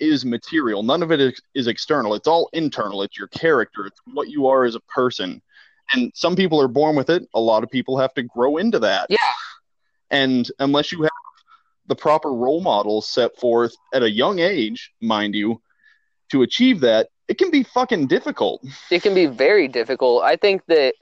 [0.00, 0.82] is material.
[0.82, 2.14] None of it is, is external.
[2.14, 3.02] It's all internal.
[3.02, 3.86] It's your character.
[3.86, 5.40] It's what you are as a person.
[5.92, 7.22] And some people are born with it.
[7.34, 9.06] A lot of people have to grow into that.
[9.08, 9.18] Yeah.
[10.10, 11.10] And unless you have
[11.86, 15.62] the proper role models set forth at a young age, mind you,
[16.32, 18.66] to achieve that, it can be fucking difficult.
[18.90, 20.24] It can be very difficult.
[20.24, 20.94] I think that,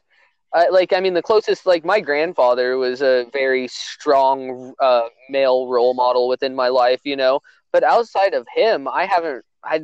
[0.52, 5.68] uh, like, I mean, the closest, like, my grandfather was a very strong uh, male
[5.68, 7.40] role model within my life, you know.
[7.72, 9.82] But outside of him, I haven't, I,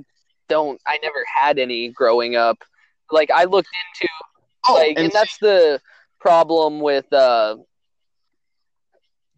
[0.48, 0.81] don't.
[0.87, 2.62] I never had any growing up.
[3.11, 4.09] Like I looked into
[4.68, 5.81] Oh, like, and, and that's the
[6.18, 7.12] problem with.
[7.12, 7.57] uh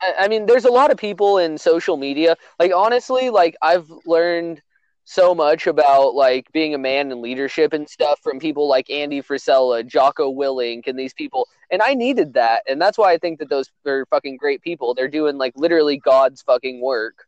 [0.00, 2.36] I, I mean, there's a lot of people in social media.
[2.58, 4.62] Like honestly, like I've learned
[5.08, 9.22] so much about like being a man and leadership and stuff from people like Andy
[9.22, 11.48] Frisella, Jocko Willink, and these people.
[11.70, 14.92] And I needed that, and that's why I think that those are fucking great people.
[14.92, 17.24] They're doing like literally God's fucking work.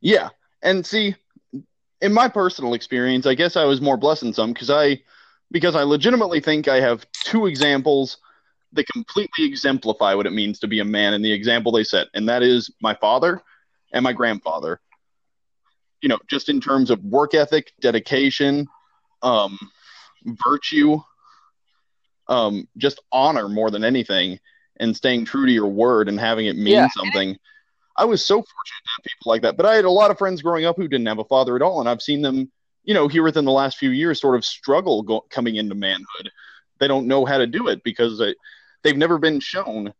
[0.00, 0.30] Yeah,
[0.62, 1.16] and see,
[2.00, 5.02] in my personal experience, I guess I was more blessed than some because I,
[5.50, 8.16] because I legitimately think I have two examples
[8.72, 12.06] that completely exemplify what it means to be a man in the example they set,
[12.14, 13.42] and that is my father
[13.92, 14.80] and my grandfather.
[16.00, 18.68] You know, just in terms of work ethic, dedication,
[19.22, 19.58] um,
[20.24, 21.00] virtue,
[22.28, 24.38] um, just honor more than anything,
[24.78, 26.88] and staying true to your word and having it mean Yeah.
[26.88, 27.36] something.
[27.96, 29.56] I was so fortunate to have people like that.
[29.56, 31.62] But I had a lot of friends growing up who didn't have a father at
[31.62, 32.52] all, and I've seen them,
[32.84, 36.30] you know, here within the last few years, sort of struggle go- coming into manhood.
[36.78, 38.36] They don't know how to do it because they,
[38.84, 39.92] they've never been shown.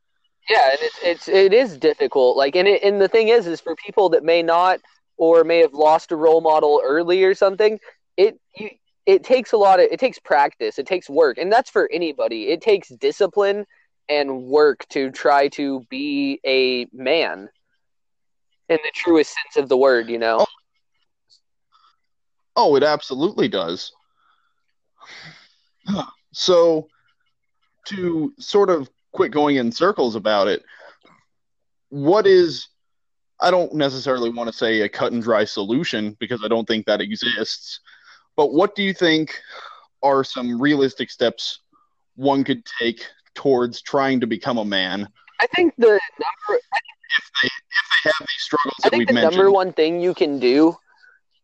[0.49, 2.37] Yeah, and it's it's it is difficult.
[2.37, 4.81] Like, and it, and the thing is, is for people that may not
[5.19, 7.79] or may have lost a role model early or something,
[8.17, 8.71] it you
[9.09, 12.49] it takes a lot of it takes practice, it takes work, and that's for anybody.
[12.49, 13.65] It takes discipline
[14.09, 17.49] and work to try to be a man
[18.69, 20.11] in the truest sense of the word.
[20.11, 20.41] You know.
[20.41, 20.47] Oh,
[22.57, 23.93] oh it absolutely does.
[26.31, 26.89] So,
[27.87, 30.63] to sort of quit going in circles about it,
[31.89, 32.69] what is,
[33.41, 36.87] I don't necessarily want to say a cut and dry solution because I don't think
[36.87, 37.81] that exists,
[38.37, 39.41] but what do you think
[40.03, 41.61] are some realistic steps
[42.17, 45.09] one could take towards trying to become a man
[45.41, 46.61] I think the number
[47.19, 49.37] if they if they have these struggles I that think the mentioned?
[49.37, 50.77] number one thing you can do,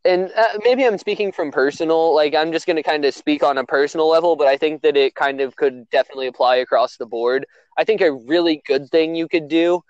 [0.04, 3.42] and uh, maybe I'm speaking from personal, like I'm just going to kind of speak
[3.42, 6.96] on a personal level, but I think that it kind of could definitely apply across
[6.96, 7.46] the board.
[7.78, 9.82] I think a really good thing you could do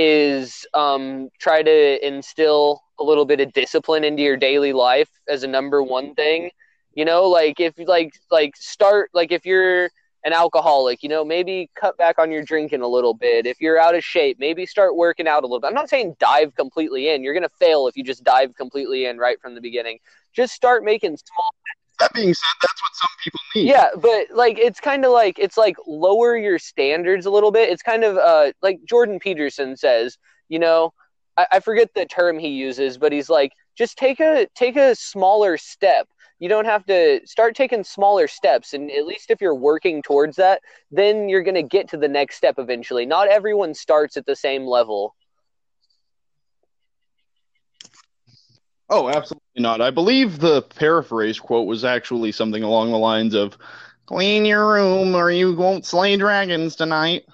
[0.00, 5.42] is um, try to instill a little bit of discipline into your daily life as
[5.42, 6.50] a number one thing.
[6.94, 9.90] You know, like if like like start like if you're
[10.24, 13.44] an alcoholic, you know, maybe cut back on your drinking a little bit.
[13.44, 15.66] If you're out of shape, maybe start working out a little bit.
[15.66, 17.24] I'm not saying dive completely in.
[17.24, 19.98] You're going to fail if you just dive completely in right from the beginning.
[20.32, 21.54] Just start making small
[21.98, 23.68] that being said, that's what some people need.
[23.68, 27.70] yeah, but like it's kind of like it's like lower your standards a little bit.
[27.70, 30.16] It's kind of uh like Jordan Peterson says,
[30.48, 30.92] you know,
[31.36, 34.94] I, I forget the term he uses, but he's like, just take a take a
[34.94, 36.08] smaller step.
[36.40, 40.36] You don't have to start taking smaller steps, and at least if you're working towards
[40.36, 43.06] that, then you're gonna get to the next step eventually.
[43.06, 45.14] Not everyone starts at the same level.
[48.90, 49.80] Oh, absolutely not.
[49.80, 53.58] I believe the paraphrase quote was actually something along the lines of
[54.06, 57.24] clean your room or you won't slay dragons tonight.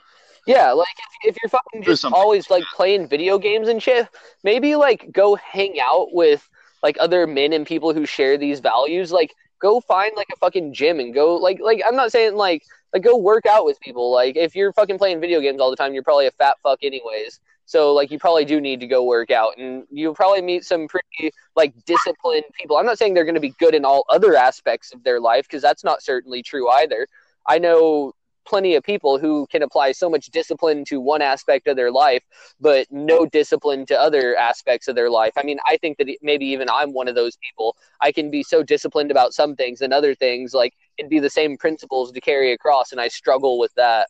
[0.47, 0.89] Yeah, like
[1.23, 4.09] if, if you're fucking just always like playing video games and shit,
[4.43, 6.47] maybe like go hang out with
[6.83, 9.13] like other men and people who share these values.
[9.13, 12.65] Like go find like a fucking gym and go like like I'm not saying like
[12.93, 14.13] like go work out with people.
[14.13, 16.81] Like if you're fucking playing video games all the time, you're probably a fat fuck
[16.83, 17.41] anyways.
[17.67, 20.87] So like you probably do need to go work out and you'll probably meet some
[20.89, 22.77] pretty like disciplined people.
[22.77, 25.47] I'm not saying they're going to be good in all other aspects of their life
[25.49, 27.07] because that's not certainly true either.
[27.47, 28.13] I know
[28.45, 32.23] plenty of people who can apply so much discipline to one aspect of their life
[32.61, 35.33] but no discipline to other aspects of their life.
[35.37, 37.77] I mean, I think that maybe even I'm one of those people.
[38.01, 41.31] I can be so disciplined about some things and other things like it'd be the
[41.31, 44.09] same principles to carry across and I struggle with that.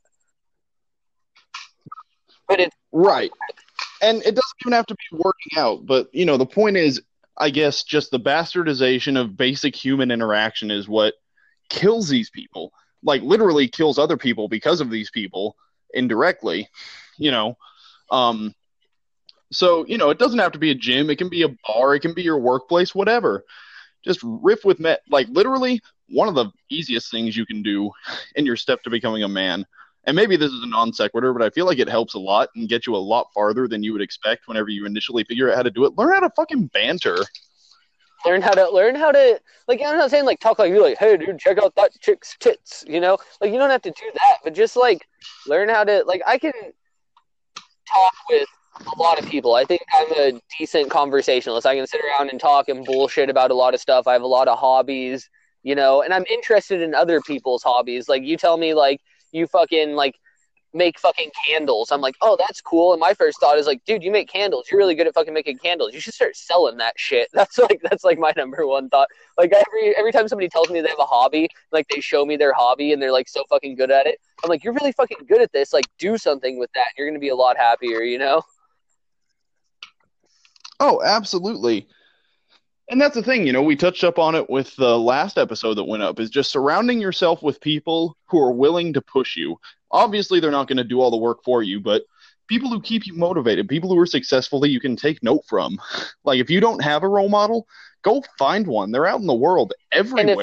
[2.54, 3.32] But it's Right.
[4.00, 7.02] And it doesn't even have to be working out, but you know, the point is
[7.36, 11.14] I guess just the bastardization of basic human interaction is what
[11.68, 12.72] kills these people.
[13.02, 15.56] Like literally kills other people because of these people
[15.92, 16.68] indirectly,
[17.18, 17.56] you know.
[18.10, 18.54] Um
[19.50, 21.94] so, you know, it doesn't have to be a gym, it can be a bar,
[21.94, 23.44] it can be your workplace, whatever.
[24.04, 25.80] Just riff with met like literally
[26.10, 27.90] one of the easiest things you can do
[28.36, 29.66] in your step to becoming a man
[30.06, 32.50] and maybe this is a non sequitur, but I feel like it helps a lot
[32.54, 35.56] and gets you a lot farther than you would expect whenever you initially figure out
[35.56, 35.96] how to do it.
[35.96, 37.16] Learn how to fucking banter.
[38.26, 40.98] learn how to learn how to like I'm not saying like talk like you like
[40.98, 43.18] hey dude check out that chick's tits you know?
[43.40, 45.06] Like you don't have to do that but just like
[45.46, 48.48] learn how to like I can talk with
[48.96, 49.54] a lot of people.
[49.54, 51.66] I think I'm a decent conversationalist.
[51.66, 54.06] I can sit around and talk and bullshit about a lot of stuff.
[54.08, 55.28] I have a lot of hobbies
[55.64, 56.02] you know?
[56.02, 58.08] And I'm interested in other people's hobbies.
[58.08, 59.00] Like you tell me like
[59.34, 60.14] you fucking like
[60.74, 61.92] make fucking candles.
[61.92, 62.92] I'm like, oh, that's cool.
[62.92, 64.66] And my first thought is like, dude, you make candles.
[64.70, 65.94] You're really good at fucking making candles.
[65.94, 67.28] You should start selling that shit.
[67.34, 69.08] That's like that's like my number one thought.
[69.38, 72.36] Like every every time somebody tells me they have a hobby, like they show me
[72.36, 74.18] their hobby and they're like so fucking good at it.
[74.42, 75.72] I'm like, you're really fucking good at this.
[75.72, 76.88] Like, do something with that.
[76.96, 78.02] You're gonna be a lot happier.
[78.02, 78.42] You know?
[80.80, 81.86] Oh, absolutely.
[82.90, 85.74] And that's the thing, you know, we touched up on it with the last episode
[85.74, 89.58] that went up is just surrounding yourself with people who are willing to push you.
[89.90, 92.02] Obviously, they're not going to do all the work for you, but
[92.46, 95.78] people who keep you motivated, people who are successful that you can take note from.
[96.24, 97.66] Like if you don't have a role model,
[98.02, 98.90] go find one.
[98.92, 100.30] They're out in the world everywhere.
[100.30, 100.38] And, if,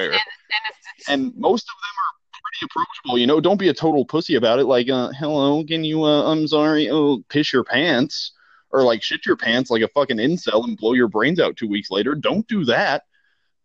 [1.08, 2.12] and, and, and most of them are
[2.44, 5.82] pretty approachable, you know, don't be a total pussy about it like uh, hello, can
[5.82, 8.30] you uh, I'm sorry, oh, piss your pants
[8.72, 11.68] or like shit your pants like a fucking incel and blow your brains out two
[11.68, 12.14] weeks later.
[12.14, 13.02] Don't do that.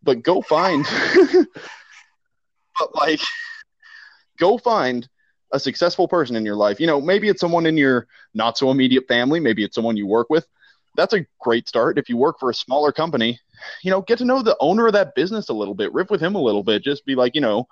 [0.02, 0.84] But go find,
[2.78, 3.20] but like,
[4.38, 5.08] go find
[5.52, 6.78] a successful person in your life.
[6.78, 10.06] You know, maybe it's someone in your not so immediate family, maybe it's someone you
[10.06, 10.46] work with.
[10.96, 11.98] That's a great start.
[11.98, 13.40] If you work for a smaller company,
[13.82, 16.20] you know, get to know the owner of that business a little bit, riff with
[16.20, 17.66] him a little bit, just be like, you know,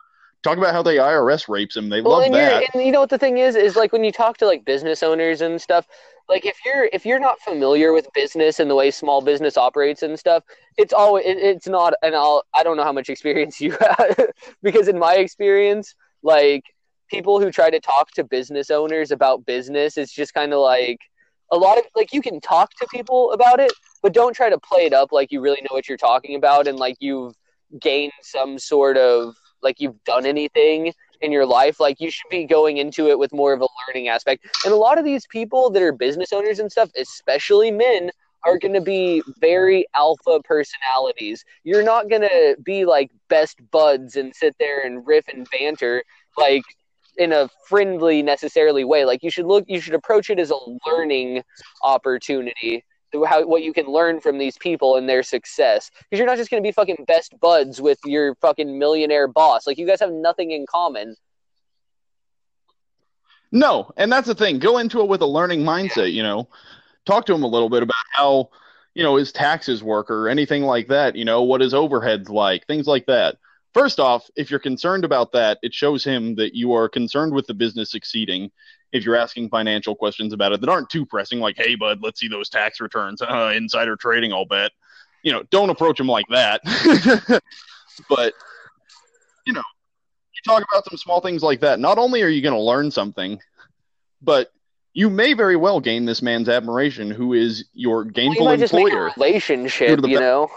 [0.47, 1.89] talk about how the IRS rapes him.
[1.89, 2.65] They well, love that.
[2.75, 5.03] And you know what the thing is is like when you talk to like business
[5.03, 5.87] owners and stuff,
[6.29, 10.03] like if you're if you're not familiar with business and the way small business operates
[10.03, 10.45] and stuff
[10.77, 14.31] it's always it, it's not and I'll I don't know how much experience you have
[14.63, 16.65] because in my experience like
[17.09, 20.99] people who try to talk to business owners about business it's just kind of like
[21.53, 23.73] a lot of like you can talk to people about it
[24.03, 26.67] but don't try to play it up like you really know what you're talking about
[26.67, 27.35] and like you've
[27.81, 32.45] gained some sort of like you've done anything in your life, like you should be
[32.45, 34.45] going into it with more of a learning aspect.
[34.65, 38.11] And a lot of these people that are business owners and stuff, especially men,
[38.45, 41.45] are going to be very alpha personalities.
[41.65, 46.03] You're not going to be like best buds and sit there and riff and banter
[46.39, 46.63] like
[47.17, 49.05] in a friendly necessarily way.
[49.05, 51.43] Like you should look you should approach it as a learning
[51.83, 52.85] opportunity
[53.25, 55.91] how what you can learn from these people and their success.
[55.91, 59.67] Because you're not just going to be fucking best buds with your fucking millionaire boss.
[59.67, 61.17] Like you guys have nothing in common.
[63.53, 64.59] No and that's the thing.
[64.59, 66.49] Go into it with a learning mindset you know.
[67.05, 68.51] Talk to him a little bit about how
[68.95, 72.67] you know his taxes work or anything like that you know what his overheads like
[72.67, 73.37] things like that.
[73.75, 77.47] First off if you're concerned about that it shows him that you are concerned with
[77.47, 78.51] the business succeeding
[78.93, 82.21] if you're asking financial questions about it that aren't too pressing, like, hey, bud, let's
[82.21, 84.73] see those tax returns, uh, insider trading, I'll bet.
[85.23, 86.61] You know, don't approach them like that.
[88.09, 88.33] but,
[89.47, 89.63] you know,
[90.35, 91.81] you talk about some small things like that.
[91.81, 93.41] Not only are you going to learn something,
[94.23, 94.51] but
[94.95, 99.11] you may very well gain this man's admiration, who is your gainful well, you employer.
[99.17, 100.49] relationship, you know.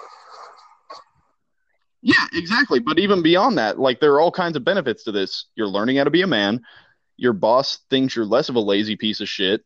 [2.01, 2.79] Yeah, exactly.
[2.79, 5.45] But even beyond that, like there are all kinds of benefits to this.
[5.55, 6.61] You're learning how to be a man
[7.19, 9.63] your boss thinks you're less of a lazy piece of shit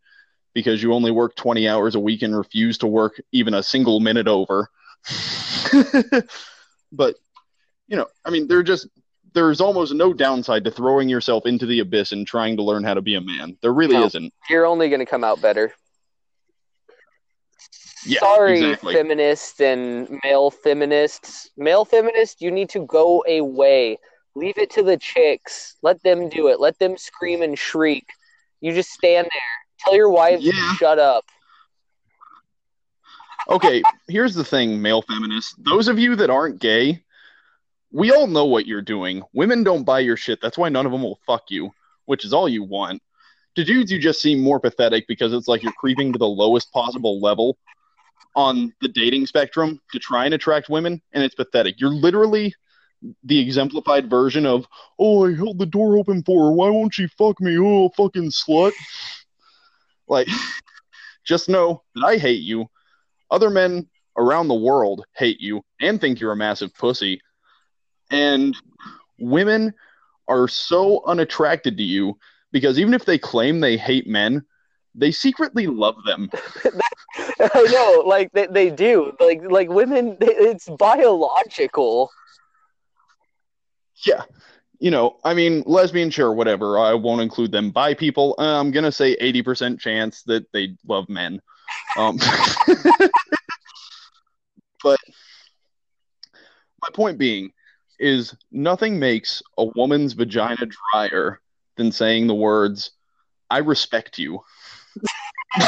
[0.53, 3.99] because you only work 20 hours a week and refuse to work even a single
[3.99, 4.69] minute over.
[6.91, 7.15] but,
[7.87, 8.87] you know, I mean, there just
[9.33, 12.93] there's almost no downside to throwing yourself into the abyss and trying to learn how
[12.93, 13.57] to be a man.
[13.61, 14.33] There really no, isn't.
[14.49, 15.73] You're only going to come out better.
[18.05, 18.93] Yeah, Sorry, exactly.
[18.93, 21.49] feminists and male feminists.
[21.57, 23.97] Male feminists, you need to go away.
[24.35, 25.75] Leave it to the chicks.
[25.81, 26.59] Let them do it.
[26.59, 28.07] Let them scream and shriek.
[28.61, 29.41] You just stand there.
[29.79, 30.51] Tell your wives yeah.
[30.51, 31.25] to shut up.
[33.49, 35.55] Okay, here's the thing, male feminists.
[35.57, 37.03] Those of you that aren't gay,
[37.91, 39.21] we all know what you're doing.
[39.33, 40.39] Women don't buy your shit.
[40.41, 41.71] That's why none of them will fuck you,
[42.05, 43.01] which is all you want.
[43.55, 46.71] To dudes, you just seem more pathetic because it's like you're creeping to the lowest
[46.71, 47.57] possible level
[48.35, 51.79] on the dating spectrum to try and attract women, and it's pathetic.
[51.79, 52.55] You're literally
[53.23, 54.65] the exemplified version of,
[54.99, 56.51] oh, I held the door open for her.
[56.51, 57.57] Why won't she fuck me?
[57.57, 58.73] Oh, fucking slut.
[60.07, 60.27] Like,
[61.23, 62.67] just know that I hate you.
[63.31, 63.87] Other men
[64.17, 67.21] around the world hate you and think you're a massive pussy.
[68.11, 68.55] And
[69.19, 69.73] women
[70.27, 72.17] are so unattracted to you
[72.51, 74.45] because even if they claim they hate men,
[74.95, 76.29] they secretly love them.
[77.17, 79.11] I know, like they, they do.
[79.19, 82.11] Like like women, it's biological.
[84.05, 84.23] Yeah.
[84.79, 86.77] You know, I mean, lesbian, sure, whatever.
[86.77, 87.71] I won't include them.
[87.71, 91.41] Bi people, uh, I'm to say 80% chance that they love men.
[91.97, 92.17] Um,
[94.83, 94.99] but
[96.81, 97.53] my point being
[97.99, 101.39] is nothing makes a woman's vagina drier
[101.77, 102.91] than saying the words,
[103.49, 104.41] I respect you.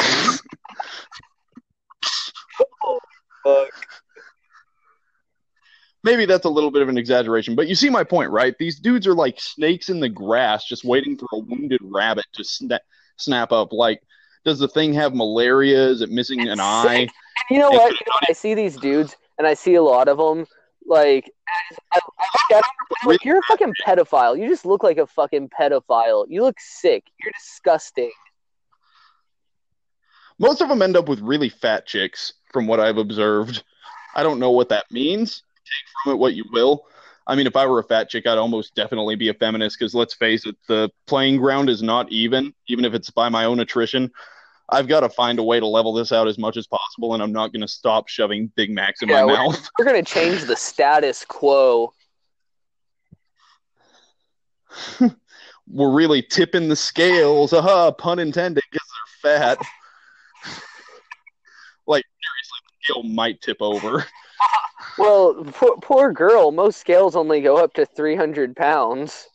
[2.83, 2.99] oh,
[3.43, 3.69] fuck.
[6.05, 8.55] Maybe that's a little bit of an exaggeration, but you see my point, right?
[8.59, 12.43] These dudes are like snakes in the grass, just waiting for a wounded rabbit to
[12.43, 12.79] sna-
[13.17, 13.73] snap up.
[13.73, 14.01] Like,
[14.45, 15.87] does the thing have malaria?
[15.87, 16.83] Is it missing an It's eye?
[16.99, 17.09] sick.
[17.49, 17.91] And you know what?
[17.91, 20.45] You know, I see these dudes, and I see a lot of them.
[20.87, 22.61] Like, I, I look at 'em,
[23.01, 24.39] I'm like, you're a fucking pedophile.
[24.39, 26.25] You just look like a fucking pedophile.
[26.29, 27.03] You look sick.
[27.21, 28.11] You're disgusting.
[30.37, 33.63] Most of them end up with really fat chicks, from what I've observed.
[34.15, 35.41] I don't know what that means.
[35.65, 36.85] Take from it what you will.
[37.27, 39.95] I mean, if I were a fat chick, I'd almost definitely be a feminist because
[39.95, 43.59] let's face it, the playing ground is not even, even if it's by my own
[43.61, 44.11] attrition.
[44.69, 47.21] I've got to find a way to level this out as much as possible, and
[47.23, 49.69] I'm not going to stop shoving Big Macs in Yeah, my we're- mouth.
[49.79, 51.93] We're gonna change the status quo.
[55.67, 58.87] We're really tipping the scales, aha, pun intended, because
[59.23, 59.57] they're fat.
[61.87, 64.05] like, seriously, the scale might tip over.
[64.97, 66.51] Well, poor, poor girl.
[66.51, 69.27] Most scales only go up to 300 pounds.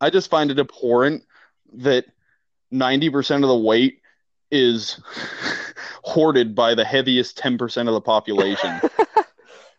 [0.00, 1.24] I just find it abhorrent
[1.74, 2.06] that
[2.72, 4.00] 90% of the weight
[4.50, 5.00] is
[6.02, 8.80] hoarded by the heaviest 10% of the population.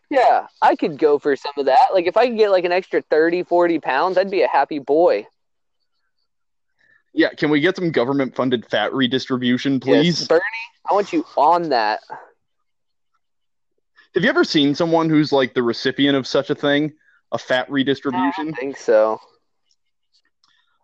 [0.08, 1.88] Yeah, I could go for some of that.
[1.92, 4.78] Like, if I could get like an extra 30, 40 pounds, I'd be a happy
[4.78, 5.26] boy.
[7.12, 10.20] yeah, can we get some government funded fat redistribution, please?
[10.20, 10.42] Yes, Bernie,
[10.88, 12.00] I want you on that.
[14.16, 16.94] Have you ever seen someone who's like the recipient of such a thing?
[17.32, 18.48] A fat redistribution?
[18.48, 19.20] I think so.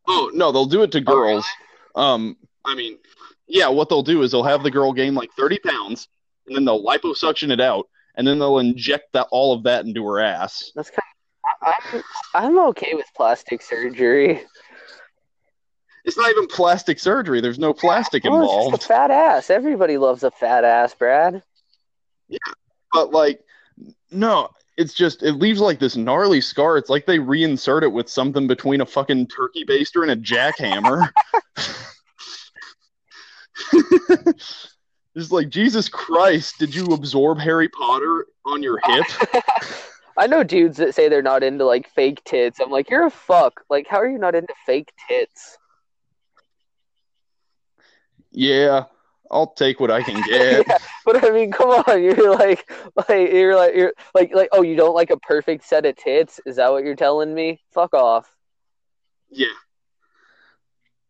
[0.07, 1.47] Oh, no, they'll do it to Oh, girls.
[1.95, 2.99] Um, I mean,
[3.47, 6.09] yeah, what they'll do is they'll have the girl gain like 30 pounds,
[6.47, 10.05] and then they'll liposuction it out, and then they'll inject that all of that into
[10.09, 10.71] her ass.
[10.75, 10.99] That's kind
[11.65, 12.03] of.
[12.35, 14.43] I'm, I'm okay with plastic surgery.
[16.05, 17.41] It's not even plastic surgery.
[17.41, 18.77] There's no plastic Well, it's involved.
[18.77, 19.49] just a fat ass.
[19.49, 21.43] Everybody loves a fat ass, Brad.
[22.93, 23.45] But like,
[24.11, 26.77] no, it's just it leaves like this gnarly scar.
[26.77, 31.11] It's like they reinsert it with something between a fucking turkey baster and a jackhammer.
[35.15, 39.05] It's like Jesus Christ, did you absorb Harry Potter on your hip?
[40.17, 42.61] I know dudes that say they're not into like fake tits.
[42.61, 43.63] I'm like, you're a fuck.
[43.69, 45.59] Like, how are you not into fake tits?
[48.31, 48.85] yeah,
[49.33, 50.67] I'll take what I can get.
[50.67, 52.71] Yeah, but I mean, come on, you're like,
[53.09, 56.41] like you're like, you're like, like, oh, you don't like a perfect set of tits?
[56.47, 57.61] Is that what you're telling me?
[57.73, 58.31] Fuck off.
[59.31, 59.47] Yeah.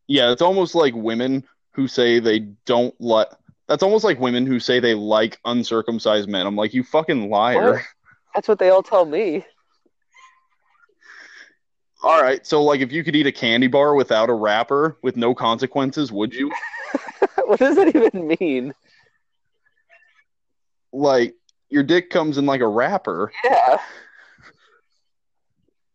[0.06, 3.28] Yeah, it's almost like women who say they don't like.
[3.68, 6.46] That's almost like women who say they like uncircumcised men.
[6.46, 7.72] I'm like, you fucking liar.
[7.72, 7.82] What?
[8.34, 9.44] That's what they all tell me.
[12.04, 15.16] All right, so like, if you could eat a candy bar without a wrapper with
[15.16, 16.50] no consequences, would you?
[17.46, 18.74] what does that even mean?
[20.92, 21.34] Like,
[21.70, 23.32] your dick comes in like a wrapper.
[23.44, 23.78] Yeah.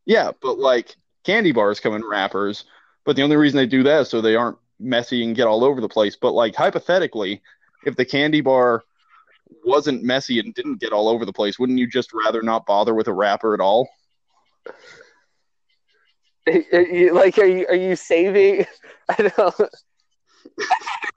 [0.05, 2.63] Yeah, but like candy bars come in wrappers.
[3.05, 5.63] But the only reason they do that is so they aren't messy and get all
[5.63, 6.15] over the place.
[6.15, 7.41] But like hypothetically,
[7.85, 8.83] if the candy bar
[9.63, 12.93] wasn't messy and didn't get all over the place, wouldn't you just rather not bother
[12.93, 13.87] with a wrapper at all?
[16.47, 18.65] Are you, like, are you are you saving?
[19.09, 19.69] I don't.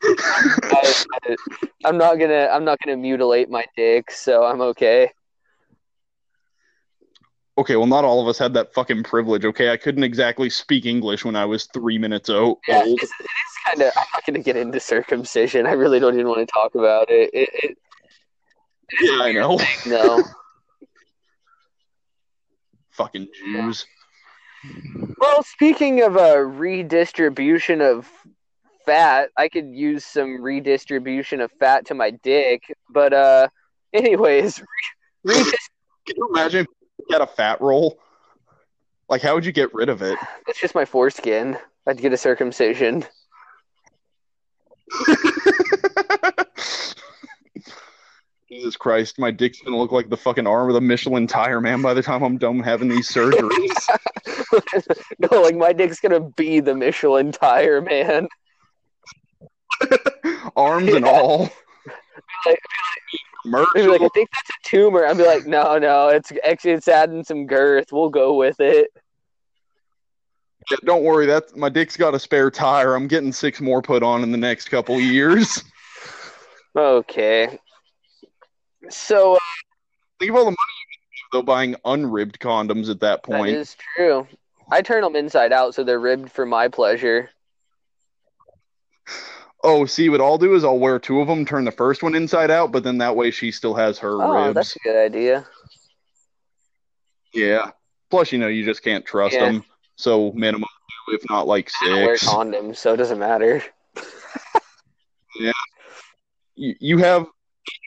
[0.03, 1.36] I,
[1.84, 5.11] am not gonna I'm not gonna mutilate my dick, so I'm okay.
[7.59, 9.44] Okay, well, not all of us had that fucking privilege.
[9.44, 13.05] Okay, I couldn't exactly speak English when I was three minutes o- Yeah, it's, it
[13.05, 13.11] is
[13.66, 13.92] kind of.
[13.96, 15.66] I'm not gonna get into circumcision.
[15.66, 17.30] I really don't even want to talk about it.
[17.34, 17.78] It, it
[19.01, 19.59] Yeah, I know.
[19.86, 20.24] no.
[22.92, 23.86] Fucking Jews.
[25.18, 28.11] Well, speaking of a redistribution of
[28.91, 32.62] fat, I could use some redistribution of fat to my dick.
[32.88, 33.49] But uh,
[33.93, 34.61] anyways,
[35.24, 35.53] re-
[36.07, 36.66] Can you imagine if
[36.99, 37.99] you had a fat roll?
[39.09, 40.18] Like, how would you get rid of it?
[40.47, 41.57] that's just my foreskin.
[41.86, 43.05] I'd get a circumcision.
[48.49, 51.80] Jesus Christ, my dick's gonna look like the fucking arm of the Michelin tire man
[51.80, 53.70] by the time I'm done having these surgeries.
[55.20, 58.26] no, like my dick's gonna be the Michelin tire, man.
[60.57, 61.51] Arms and all.
[62.47, 62.59] Like-
[63.43, 63.68] Commercial.
[63.74, 65.07] They'd be like, I think that's a tumor.
[65.07, 67.91] I'd be like, no, no, it's actually it's adding some girth.
[67.91, 68.91] We'll go with it.
[70.70, 72.95] Yeah, don't worry, that's my dick's got a spare tire.
[72.95, 75.64] I'm getting six more put on in the next couple years.
[76.76, 77.59] Okay.
[78.91, 79.39] So uh,
[80.20, 83.57] Think of all the money you though buying unribbed condoms at that that point.
[83.57, 84.26] is true.
[84.70, 87.31] I turn them inside out so they're ribbed for my pleasure.
[89.62, 92.14] Oh, see, what I'll do is I'll wear two of them, turn the first one
[92.14, 94.54] inside out, but then that way she still has her Oh, ribs.
[94.54, 95.46] that's a good idea.
[97.34, 97.70] Yeah.
[98.11, 99.46] Plus, you know, you just can't trust Yeah.
[99.46, 99.64] them.
[99.96, 100.68] So minimum
[101.08, 103.62] two, if not like I wear condoms, so it doesn't matter.
[106.56, 107.26] You, you have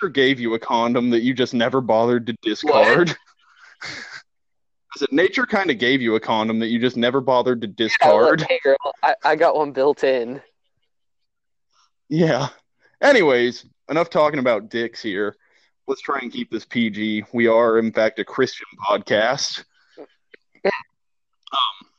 [0.02, 3.10] nature gave you a condom that you just never bothered to discard.
[3.84, 7.68] I said nature kind of gave you a condom that you just never bothered to
[7.68, 8.42] discard.
[8.42, 10.42] Hey, girl, I, I got one built in.
[12.10, 12.50] Yeah.
[13.02, 15.36] Anyways, enough talking about dicks here.
[15.88, 17.26] Let's try and keep this PG.
[17.34, 19.66] We are, in fact, a Christian podcast.
[21.54, 21.90] Um,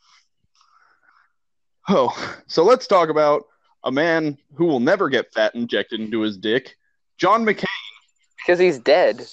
[1.88, 3.44] oh, so let's talk about
[3.84, 6.76] a man who will never get fat injected into his dick,
[7.18, 7.66] John McCain.
[8.38, 9.26] Because he's dead.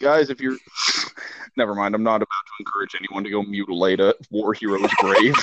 [0.00, 0.56] Guys, if you're.
[1.56, 5.34] Never mind, I'm not about to encourage anyone to go mutilate a war hero's grave.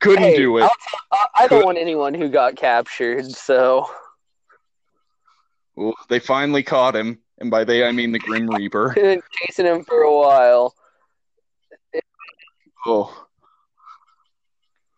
[0.00, 0.62] Couldn't Hey, do it.
[0.62, 0.70] I'll
[1.12, 3.86] I, I don't want anyone who got captured, so
[5.76, 8.92] Well, they finally caught him, and by they I mean the Grim Reaper.
[8.94, 10.74] been chasing him for a while.
[12.86, 13.26] Oh,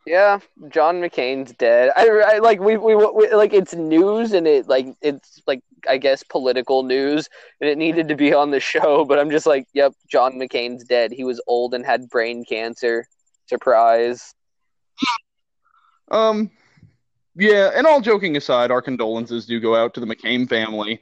[0.07, 0.39] Yeah,
[0.69, 1.91] John McCain's dead.
[1.97, 5.97] I, I like we, we we like it's news and it like it's like I
[5.99, 7.29] guess political news
[7.61, 10.85] and it needed to be on the show, but I'm just like, yep, John McCain's
[10.85, 11.11] dead.
[11.11, 13.05] He was old and had brain cancer.
[13.47, 14.33] Surprise.
[16.11, 16.51] Um,
[17.35, 17.71] yeah.
[17.75, 21.01] And all joking aside, our condolences do go out to the McCain family.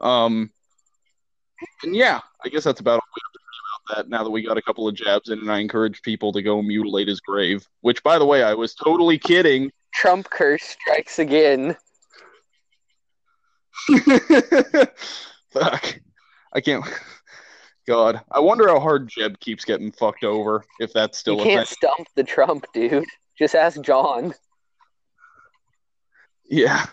[0.00, 0.50] Um,
[1.82, 3.46] and yeah, I guess that's about all we have to say
[3.92, 4.10] about that.
[4.10, 6.60] Now that we got a couple of jabs in, and I encourage people to go
[6.62, 7.66] mutilate his grave.
[7.80, 9.70] Which, by the way, I was totally kidding.
[9.94, 11.76] Trump curse strikes again.
[15.50, 16.00] Fuck.
[16.52, 16.84] I can't.
[17.86, 20.64] God, I wonder how hard Jeb keeps getting fucked over.
[20.80, 21.76] If that's still you a can't thing.
[21.80, 23.04] stump the Trump dude.
[23.38, 24.34] Just ask John.
[26.48, 26.86] Yeah.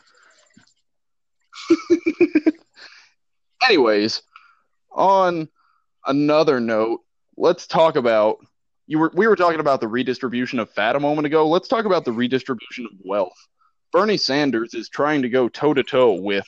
[3.68, 4.22] Anyways,
[4.92, 5.48] on
[6.06, 7.02] another note,
[7.38, 8.38] let's talk about
[8.88, 11.48] you were we were talking about the redistribution of fat a moment ago.
[11.48, 13.38] Let's talk about the redistribution of wealth.
[13.92, 16.48] Bernie Sanders is trying to go toe to toe with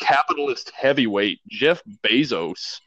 [0.00, 2.80] capitalist heavyweight Jeff Bezos.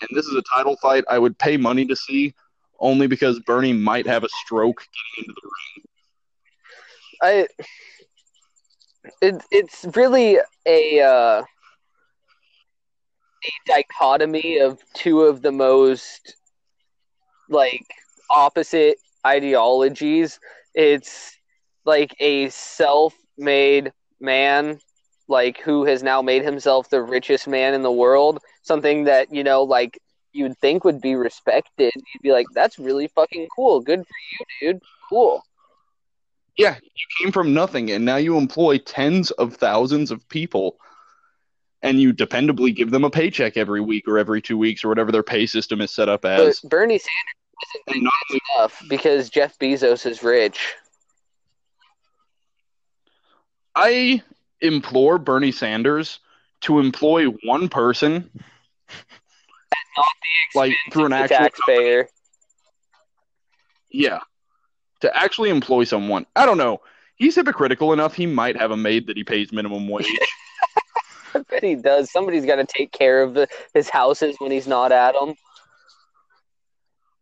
[0.00, 2.34] And this is a title fight I would pay money to see
[2.78, 4.84] only because Bernie might have a stroke
[5.16, 5.84] getting into the ring.
[7.20, 7.46] I
[9.22, 11.42] it, it's really a uh,
[13.44, 16.36] a dichotomy of two of the most
[17.48, 17.86] like
[18.30, 20.38] opposite ideologies.
[20.74, 21.36] It's
[21.84, 24.80] like a self-made man
[25.28, 29.44] like who has now made himself the richest man in the world, something that, you
[29.44, 29.98] know, like
[30.32, 31.92] you'd think would be respected.
[31.94, 33.80] You'd be like, that's really fucking cool.
[33.80, 34.14] Good for
[34.60, 34.82] you, dude.
[35.08, 35.42] Cool.
[36.56, 40.78] Yeah, you came from nothing and now you employ tens of thousands of people
[41.82, 45.12] and you dependably give them a paycheck every week or every two weeks or whatever
[45.12, 46.60] their pay system is set up But as.
[46.60, 50.74] Bernie Sanders isn't not enough because Jeff Bezos is rich.
[53.76, 54.22] I
[54.60, 56.18] implore Bernie Sanders
[56.62, 58.28] to employ one person
[60.54, 62.08] like through an actual taxpayer.
[63.90, 64.20] yeah
[65.00, 66.26] to actually employ someone.
[66.34, 66.80] I don't know.
[67.16, 70.06] He's hypocritical enough he might have a maid that he pays minimum wage.
[71.34, 72.10] I bet he does.
[72.10, 75.30] Somebody's got to take care of the, his houses when he's not at them.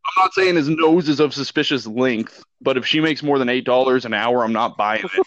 [0.07, 3.49] I'm not saying his nose is of suspicious length, but if she makes more than
[3.49, 5.11] eight dollars an hour, I'm not buying it.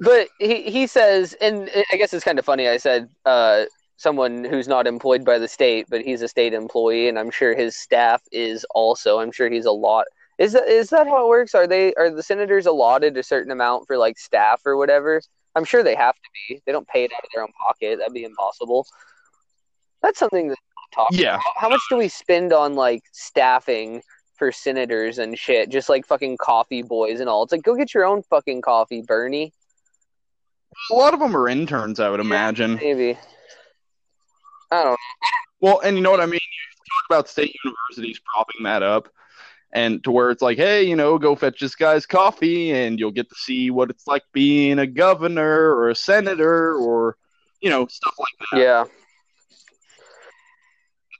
[0.00, 2.66] But he, he says, and I guess it's kind of funny.
[2.66, 3.66] I said uh,
[4.02, 7.54] someone who's not employed by the state, but he's a state employee, and I'm sure
[7.54, 9.20] his staff is also.
[9.20, 10.06] I'm sure he's a lot.
[10.38, 11.54] Is that is that how it works?
[11.54, 15.20] Are they are the senators allotted a certain amount for like staff or whatever?
[15.54, 16.62] I'm sure they have to be.
[16.66, 17.98] They don't pay it out of their own pocket.
[17.98, 18.86] That'd be impossible.
[20.02, 20.58] That's something that
[20.92, 21.08] talk.
[21.12, 21.38] Yeah.
[21.38, 24.02] How, how much do we spend on like staffing
[24.36, 25.68] for senators and shit?
[25.68, 27.42] Just like fucking coffee boys and all.
[27.42, 29.52] It's like go get your own fucking coffee, Bernie.
[30.90, 32.76] A lot of them are interns, I would imagine.
[32.76, 33.18] Maybe.
[34.72, 35.00] I don't.
[35.60, 36.40] Well, and you know what I mean?
[36.42, 39.08] You talk about state universities propping that up,
[39.72, 43.10] and to where it's like, hey, you know, go fetch this guy's coffee, and you'll
[43.10, 47.16] get to see what it's like being a governor or a senator or,
[47.60, 48.60] you know, stuff like that.
[48.60, 48.84] Yeah.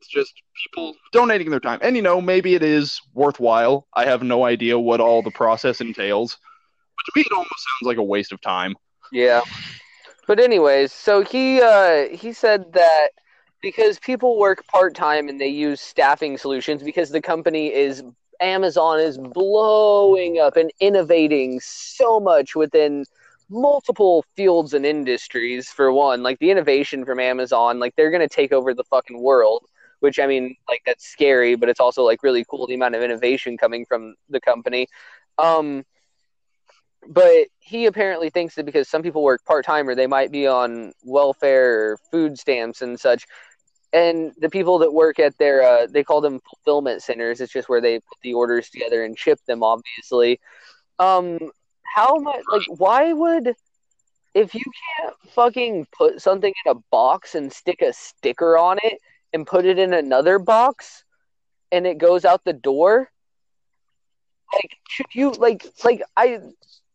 [0.01, 0.33] It's just
[0.65, 1.79] people donating their time.
[1.83, 3.87] And, you know, maybe it is worthwhile.
[3.95, 6.39] I have no idea what all the process entails.
[6.97, 8.75] But to me, it almost sounds like a waste of time.
[9.13, 9.43] Yeah.
[10.27, 13.09] But anyways, so he uh he said that
[13.63, 18.03] because people work part-time and they use staffing solutions because the company is
[18.41, 23.07] Amazon is blowing up and innovating so much within
[23.49, 26.23] multiple fields and industries for one.
[26.25, 29.65] Like the innovation from Amazon, like they're gonna take over the fucking world.
[30.01, 33.03] Which I mean, like that's scary, but it's also like really cool the amount of
[33.03, 34.89] innovation coming from the company.
[35.39, 35.85] Um,
[37.07, 40.47] but he apparently thinks that because some people work part time or they might be
[40.47, 43.27] on welfare or food stamps and such,
[43.93, 47.41] and the people that work at their uh, they call them fulfillment centers.
[47.41, 49.63] It's just where they put the orders together and ship them.
[49.63, 50.41] Obviously,
[50.99, 51.39] um,
[51.95, 52.43] how much?
[52.51, 53.55] Like, why would
[54.35, 54.65] if you
[54.99, 58.99] can't fucking put something in a box and stick a sticker on it
[59.33, 61.05] and put it in another box
[61.71, 63.11] and it goes out the door?
[64.55, 66.41] Like, should you like like I?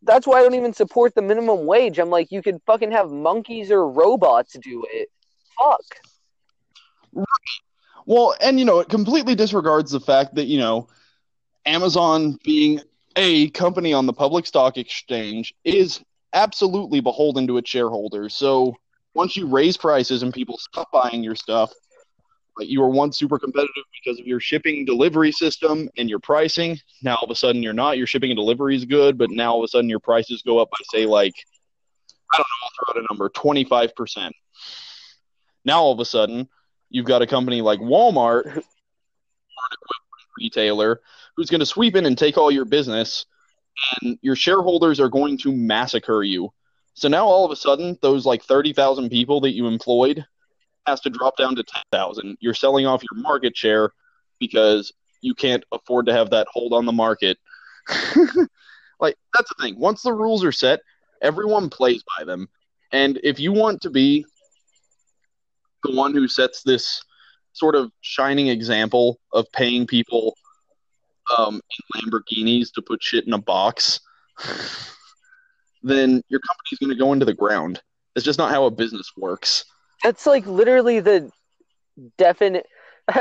[0.04, 2.00] That's why I don't even support the minimum wage.
[2.00, 5.10] I'm like, you could fucking have monkeys or robots do it.
[5.58, 5.82] Fuck.
[8.06, 10.88] Well, and you know, it completely disregards the fact that, you know,
[11.66, 12.82] Amazon being
[13.16, 16.00] a company on the public stock exchange is
[16.34, 18.36] absolutely beholden to its shareholders.
[18.36, 18.76] So
[19.14, 21.74] once you raise prices and people stop buying your stuff,
[22.58, 26.80] like you were once super competitive because of your shipping delivery system and your pricing.
[27.02, 27.98] Now all of a sudden you're not.
[27.98, 30.60] Your shipping and delivery is good, but now all of a sudden your prices go
[30.60, 31.34] up by say like
[32.34, 34.34] I don't know, I'll throw out a number, twenty five percent.
[35.66, 36.48] Now all of a sudden
[36.90, 38.64] you've got a company like Walmart,
[40.38, 41.02] retailer,
[41.36, 43.26] who's going to sweep in and take all your business,
[44.02, 46.52] and your shareholders are going to massacre you.
[46.94, 50.26] So now all of a sudden, those like 30,000 people that you employed
[50.88, 52.38] has to drop down to 10,000.
[52.40, 53.92] You're selling off your market share
[54.40, 57.38] because you can't afford to have that hold on the market.
[59.00, 59.80] like, that's the thing.
[59.80, 60.80] Once the rules are set,
[61.22, 62.48] everyone plays by them.
[62.92, 64.26] And if you want to be
[65.84, 67.02] the one who sets this
[67.54, 70.36] sort of shining example of paying people
[71.38, 71.60] um,
[71.96, 74.00] in Lamborghinis to put shit in a box,
[75.84, 77.82] then your company's going to go into the ground.
[78.16, 79.66] It's just not how a business works.
[80.04, 81.32] That's like literally the
[82.18, 82.66] definite.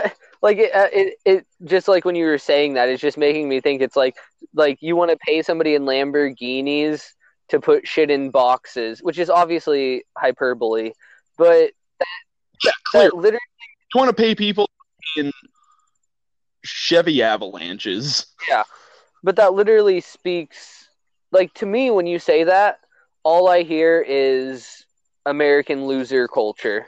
[0.43, 3.49] like it, uh, it, it, just like when you were saying that, it's just making
[3.49, 4.17] me think it's like,
[4.55, 7.05] like you want to pay somebody in Lamborghinis
[7.49, 10.93] to put shit in boxes, which is obviously hyperbole,
[11.39, 11.71] but
[12.65, 13.11] yeah, clearly.
[13.15, 13.41] literally,
[13.95, 14.69] you want to pay people
[15.17, 15.33] in
[16.65, 18.27] Chevy avalanches.
[18.49, 18.65] Yeah,
[19.23, 20.89] but that literally speaks
[21.33, 22.81] like to me when you say that.
[23.23, 24.85] All I hear is
[25.25, 26.87] American loser culture.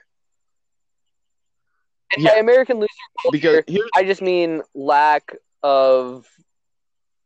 [2.15, 2.35] And yeah.
[2.35, 2.89] by American loser
[3.23, 6.27] culture, because I just mean lack of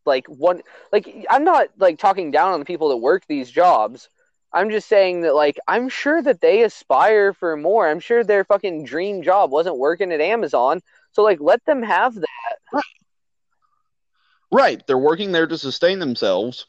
[0.05, 0.63] like one
[0.93, 4.09] like I'm not like talking down on the people that work these jobs.
[4.55, 7.89] I'm just saying that like I'm sure that they aspire for more.
[7.89, 10.81] I'm sure their fucking dream job wasn't working at Amazon.
[11.13, 12.59] So like let them have that.
[12.73, 12.83] Right.
[14.51, 14.87] right.
[14.87, 16.67] They're working there to sustain themselves.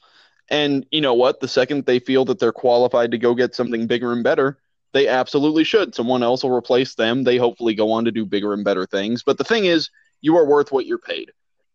[0.49, 1.39] And you know what?
[1.39, 4.59] The second they feel that they're qualified to go get something bigger and better,
[4.93, 5.95] they absolutely should.
[5.95, 7.23] Someone else will replace them.
[7.23, 9.23] They hopefully go on to do bigger and better things.
[9.23, 9.89] But the thing is,
[10.21, 11.31] you are worth what you're paid.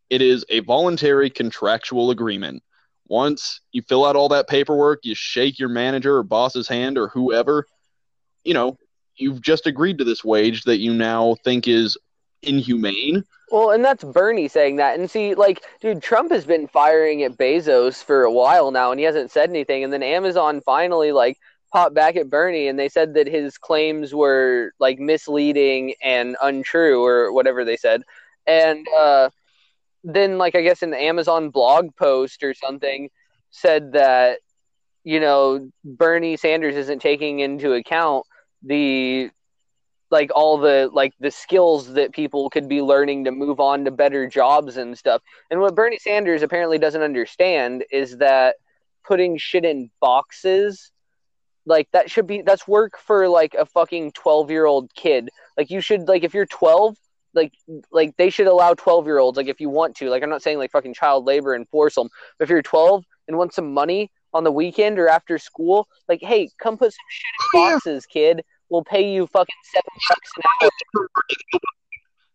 [0.09, 2.63] It is a voluntary contractual agreement.
[3.09, 7.09] Once you fill out all that paperwork, you shake your manager or boss's hand or
[7.09, 7.67] whoever,
[8.45, 8.79] you know,
[9.17, 11.97] you've just agreed to this wage that you now think is
[12.43, 13.25] inhumane.
[13.51, 14.99] Well, and that's Bernie saying that.
[14.99, 19.01] And see, like, dude, Trump has been firing at Bezos for a while now, and
[19.01, 19.83] he hasn't said anything.
[19.83, 21.39] And then Amazon finally, like,
[21.73, 27.03] popped back at Bernie, and they said that his claims were, like, misleading and untrue,
[27.03, 28.03] or whatever they said.
[28.47, 29.31] And, uh,
[30.15, 33.11] then like I guess an Amazon blog post or something
[33.51, 34.41] said that
[35.05, 38.25] you know Bernie Sanders isn't taking into account
[38.63, 39.31] the
[40.11, 43.91] like all the like the skills that people could be learning to move on to
[43.91, 45.23] better jobs and stuff.
[45.51, 48.57] And what Bernie Sanders apparently doesn't understand is that
[49.07, 50.91] putting shit in boxes
[51.67, 55.71] like that should be that's work for like a fucking 12 year old kid like
[55.71, 56.97] you should like if you're 12
[57.39, 57.55] like
[57.91, 60.11] like they should allow 12 year olds like if you want to.
[60.11, 62.09] Like i'm not saying like fucking child labor and force them
[62.39, 66.21] but if you're 12 and want some money on the weekend or after school like
[66.21, 68.45] hey come put some shit in boxes kid.
[68.71, 71.09] We'll pay you fucking seven bucks an hour.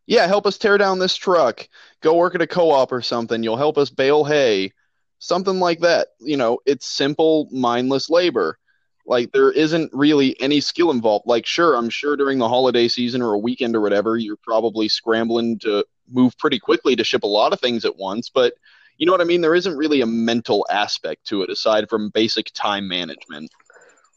[0.08, 1.68] Yeah help us tear down this truck.
[2.02, 3.44] Go work at a co-op or something.
[3.44, 4.72] You'll help us bale hay.
[5.20, 6.08] Something like that.
[6.20, 8.58] You know it's simple mindless labor
[9.06, 11.26] like there isn't really any skill involved.
[11.28, 14.88] Like sure, I'm sure during the holiday season or a weekend or whatever, you're probably
[14.88, 18.54] scrambling to move pretty quickly to ship a lot of things at once, but
[18.98, 19.42] you know what I mean?
[19.42, 23.50] There isn't really a mental aspect to it aside from basic time management.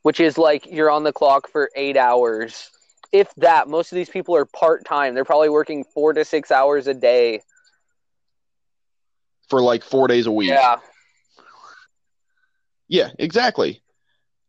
[0.02, 2.70] Which is like you're on the clock for eight hours.
[3.10, 5.14] If that, most of these people are part time.
[5.14, 7.40] They're probably working four to six hours a day.
[9.48, 10.50] For like four days a week.
[10.50, 10.76] Yeah.
[12.88, 13.80] Yeah, exactly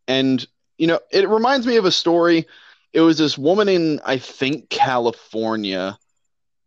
[0.08, 0.46] And
[0.78, 2.46] you know, it reminds me of a story.
[2.94, 5.98] It was this woman in I think California.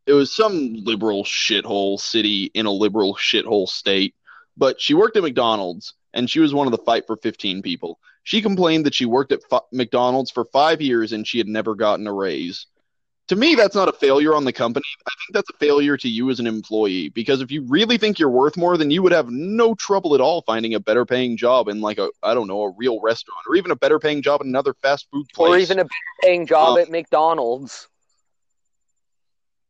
[0.06, 4.14] It was some liberal shithole city in a liberal shithole state,
[4.56, 8.00] but she worked at McDonald's and she was one of the fight for 15 people.
[8.24, 11.74] She complained that she worked at F- McDonald's for 5 years and she had never
[11.74, 12.66] gotten a raise
[13.30, 14.84] to me that's not a failure on the company.
[15.06, 18.18] I think that's a failure to you as an employee because if you really think
[18.18, 21.36] you're worth more then you would have no trouble at all finding a better paying
[21.36, 24.20] job in like a i don't know a real restaurant or even a better paying
[24.20, 25.48] job in another fast food place.
[25.48, 27.86] or even a better paying job Um, at McDonald's.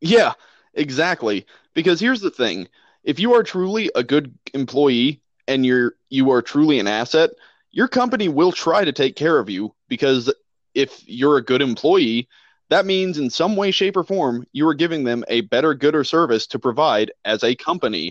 [0.00, 0.32] yeah
[0.72, 1.44] exactly.
[1.74, 2.66] Because here's the thing.
[3.04, 7.30] If you are truly a good employee and you're you are truly an asset
[7.72, 10.32] your company will try to take care of you because
[10.74, 12.26] if you're a good employee
[12.70, 15.94] that means in some way shape or form you are giving them a better good
[15.94, 18.10] or service to provide as a company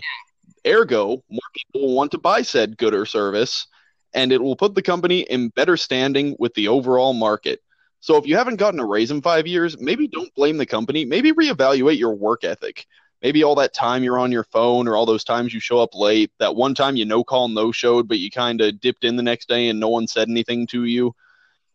[0.66, 3.66] ergo more people will want to buy said good or service
[4.14, 7.60] and it will put the company in better standing with the overall market
[8.00, 11.04] so if you haven't gotten a raise in five years, maybe don't blame the company.
[11.04, 12.86] Maybe reevaluate your work ethic.
[13.22, 15.94] Maybe all that time you're on your phone or all those times you show up
[15.94, 19.16] late, that one time you no call, no showed, but you kind of dipped in
[19.16, 21.14] the next day and no one said anything to you.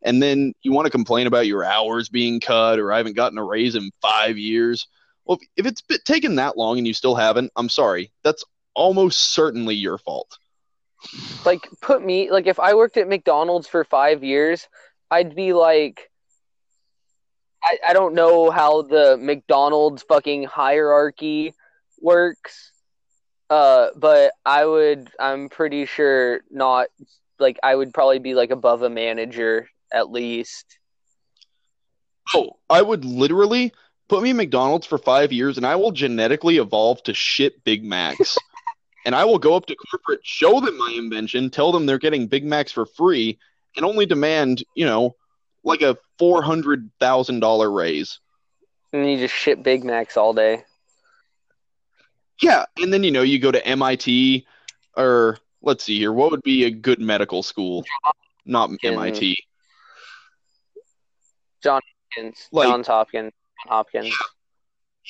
[0.05, 3.39] And then you want to complain about your hours being cut or I haven't gotten
[3.39, 4.87] a raise in five years.
[5.25, 8.11] Well, if- it's been taken that long and you still haven't, I'm sorry.
[8.23, 8.43] That's
[8.75, 10.37] almost certainly your fault.
[11.43, 14.67] Like put me like if I worked at McDonald's for five years,
[15.11, 16.09] I'd be like
[17.63, 21.53] I, I don't know how the McDonald's fucking hierarchy
[21.99, 22.71] works.
[23.49, 26.87] Uh but I would I'm pretty sure not
[27.39, 30.77] like I would probably be like above a manager at least.
[32.33, 33.73] Oh, I would literally
[34.09, 37.83] put me in McDonald's for five years and I will genetically evolve to shit Big
[37.83, 38.37] Macs.
[39.05, 42.27] and I will go up to corporate, show them my invention, tell them they're getting
[42.27, 43.39] Big Macs for free,
[43.75, 45.15] and only demand, you know,
[45.63, 48.19] like a $400,000 raise.
[48.91, 50.63] And you just shit Big Macs all day.
[52.41, 52.65] Yeah.
[52.77, 54.45] And then, you know, you go to MIT
[54.97, 56.11] or let's see here.
[56.11, 57.85] What would be a good medical school?
[58.45, 59.35] Not MIT.
[62.15, 63.33] Hopkins, Like- Johns Hopkins,
[63.67, 64.15] Hopkins.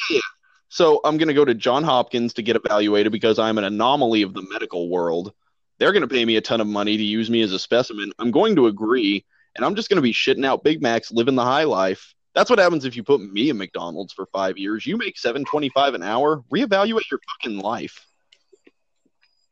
[0.10, 0.20] Yeah.
[0.68, 4.24] So I'm going to go to John Hopkins to get evaluated because I'm an anomaly
[4.24, 5.32] of the medical world.
[5.78, 8.12] They're going to pay me a ton of money to use me as a specimen.
[8.20, 9.24] I'm going to agree,
[9.56, 12.14] and I'm just going to be shitting out Big Macs, living the high life.
[12.34, 14.86] That's what happens if you put me in McDonald's for five years.
[14.86, 16.44] You make seven twenty-five an hour.
[16.54, 18.06] Reevaluate your fucking life.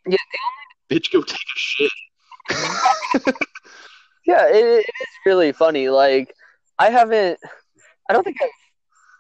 [0.06, 0.18] Yeah,
[0.90, 1.92] bitch, go take a shit.
[4.26, 5.90] Yeah, it, it is really funny.
[5.90, 6.34] Like,
[6.80, 7.40] I haven't,
[8.10, 8.50] I don't think I've,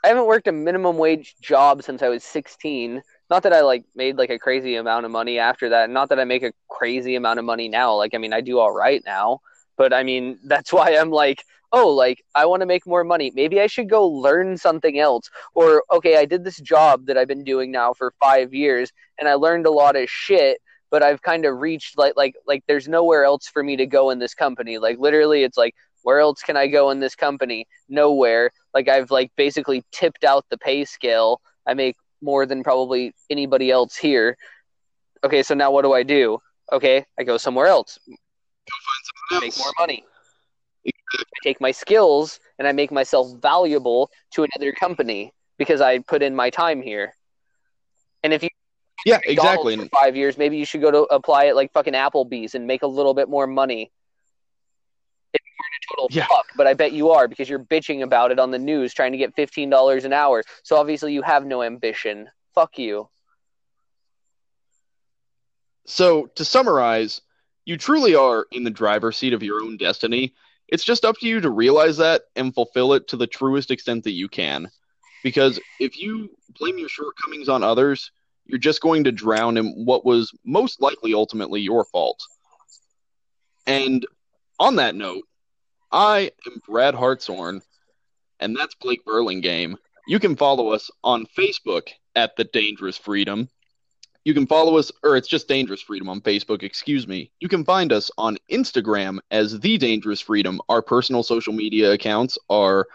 [0.04, 3.01] I haven't worked a minimum wage job since I was 16.
[3.30, 5.89] Not that I like made like a crazy amount of money after that.
[5.89, 7.95] Not that I make a crazy amount of money now.
[7.95, 9.39] Like, I mean, I do all right now.
[9.78, 13.32] But I mean, that's why I'm like, oh, like I want to make more money.
[13.34, 15.30] Maybe I should go learn something else.
[15.56, 19.28] Or okay, I did this job that I've been doing now for five years, and
[19.28, 20.60] I learned a lot of shit.
[20.91, 24.12] But I've kind of reached like like like there's nowhere else for me to go
[24.12, 24.78] in this company.
[24.78, 27.66] Like literally, it's like where else can I go in this company?
[27.89, 28.51] Nowhere.
[28.74, 31.41] Like I've like basically tipped out the pay scale.
[31.66, 34.38] I make more than probably anybody else here.
[35.24, 36.39] Okay, so now what do I do?
[36.72, 39.58] Okay, I go somewhere else, Go find someone else.
[39.58, 40.04] make more money.
[40.86, 40.91] I
[41.43, 46.36] take my skills and I make myself valuable to another company because I put in
[46.36, 47.14] my time here.
[48.24, 48.49] And if you
[49.06, 49.78] Yeah, exactly.
[49.93, 52.88] five years, maybe you should go to apply at like fucking Applebee's and make a
[52.88, 53.91] little bit more money.
[55.60, 56.28] You're in a total Yeah.
[56.28, 59.12] fuck, but I bet you are because you're bitching about it on the news, trying
[59.12, 60.43] to get fifteen dollars an hour.
[60.64, 62.30] So obviously you have no ambition.
[62.54, 63.10] Fuck you.
[65.86, 67.22] So, to summarize,
[67.66, 70.34] you truly are in the driver's seat of your own destiny.
[70.70, 74.06] It's just up to you to realize that and fulfill it to the truest extent
[74.06, 74.70] that you can.
[75.24, 76.30] Because if you
[76.60, 78.12] blame your shortcomings on others,
[78.45, 82.20] you're just going to drown in what was most likely ultimately your fault.
[83.68, 84.06] And
[84.60, 85.24] on that note,
[85.94, 87.62] I am Brad Hartshorn,
[88.39, 89.76] and that's Blake Burlingame.
[90.08, 93.48] You can follow us on Facebook at The Dangerous Freedom.
[94.26, 97.30] You can follow us, or it's just Dangerous Freedom on Facebook, excuse me.
[97.39, 100.60] You can find us on Instagram as The Dangerous Freedom.
[100.68, 102.88] Our personal social media accounts are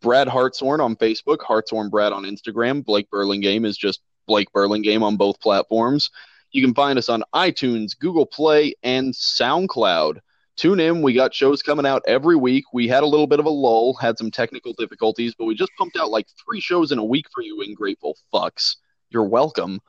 [0.00, 2.84] Brad Hartshorn on Facebook, Hartshorn Brad on Instagram.
[2.84, 6.08] Blake Burlingame is just Blake Burlingame on both platforms.
[6.52, 10.20] You can find us on iTunes, Google Play, and SoundCloud.
[10.56, 11.02] Tune in.
[11.02, 12.64] We got shows coming out every week.
[12.72, 15.72] We had a little bit of a lull, had some technical difficulties, but we just
[15.76, 18.76] pumped out like three shows in a week for you ungrateful fucks.
[19.10, 19.80] You're welcome.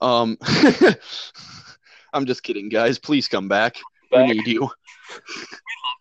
[0.00, 0.36] Um,
[2.12, 2.98] I'm just kidding, guys.
[2.98, 3.76] Please come back.
[4.10, 4.60] We need you.
[4.60, 4.70] We love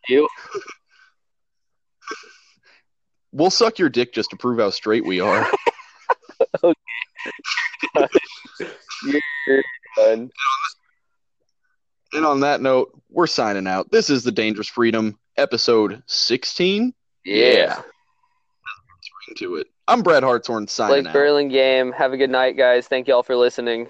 [0.10, 0.28] You.
[3.32, 5.46] We'll suck your dick just to prove how straight we are.
[9.06, 9.62] You're
[9.98, 10.32] done.
[12.16, 13.92] And on that note, we're signing out.
[13.92, 16.94] This is the Dangerous Freedom, episode 16.
[17.26, 17.82] Yeah.
[19.28, 19.68] Into it.
[19.88, 21.14] I'm Brad Hartshorn signing Blake out.
[21.14, 21.92] Burlingame.
[21.94, 22.88] Have a good night, guys.
[22.88, 23.90] Thank you all for listening.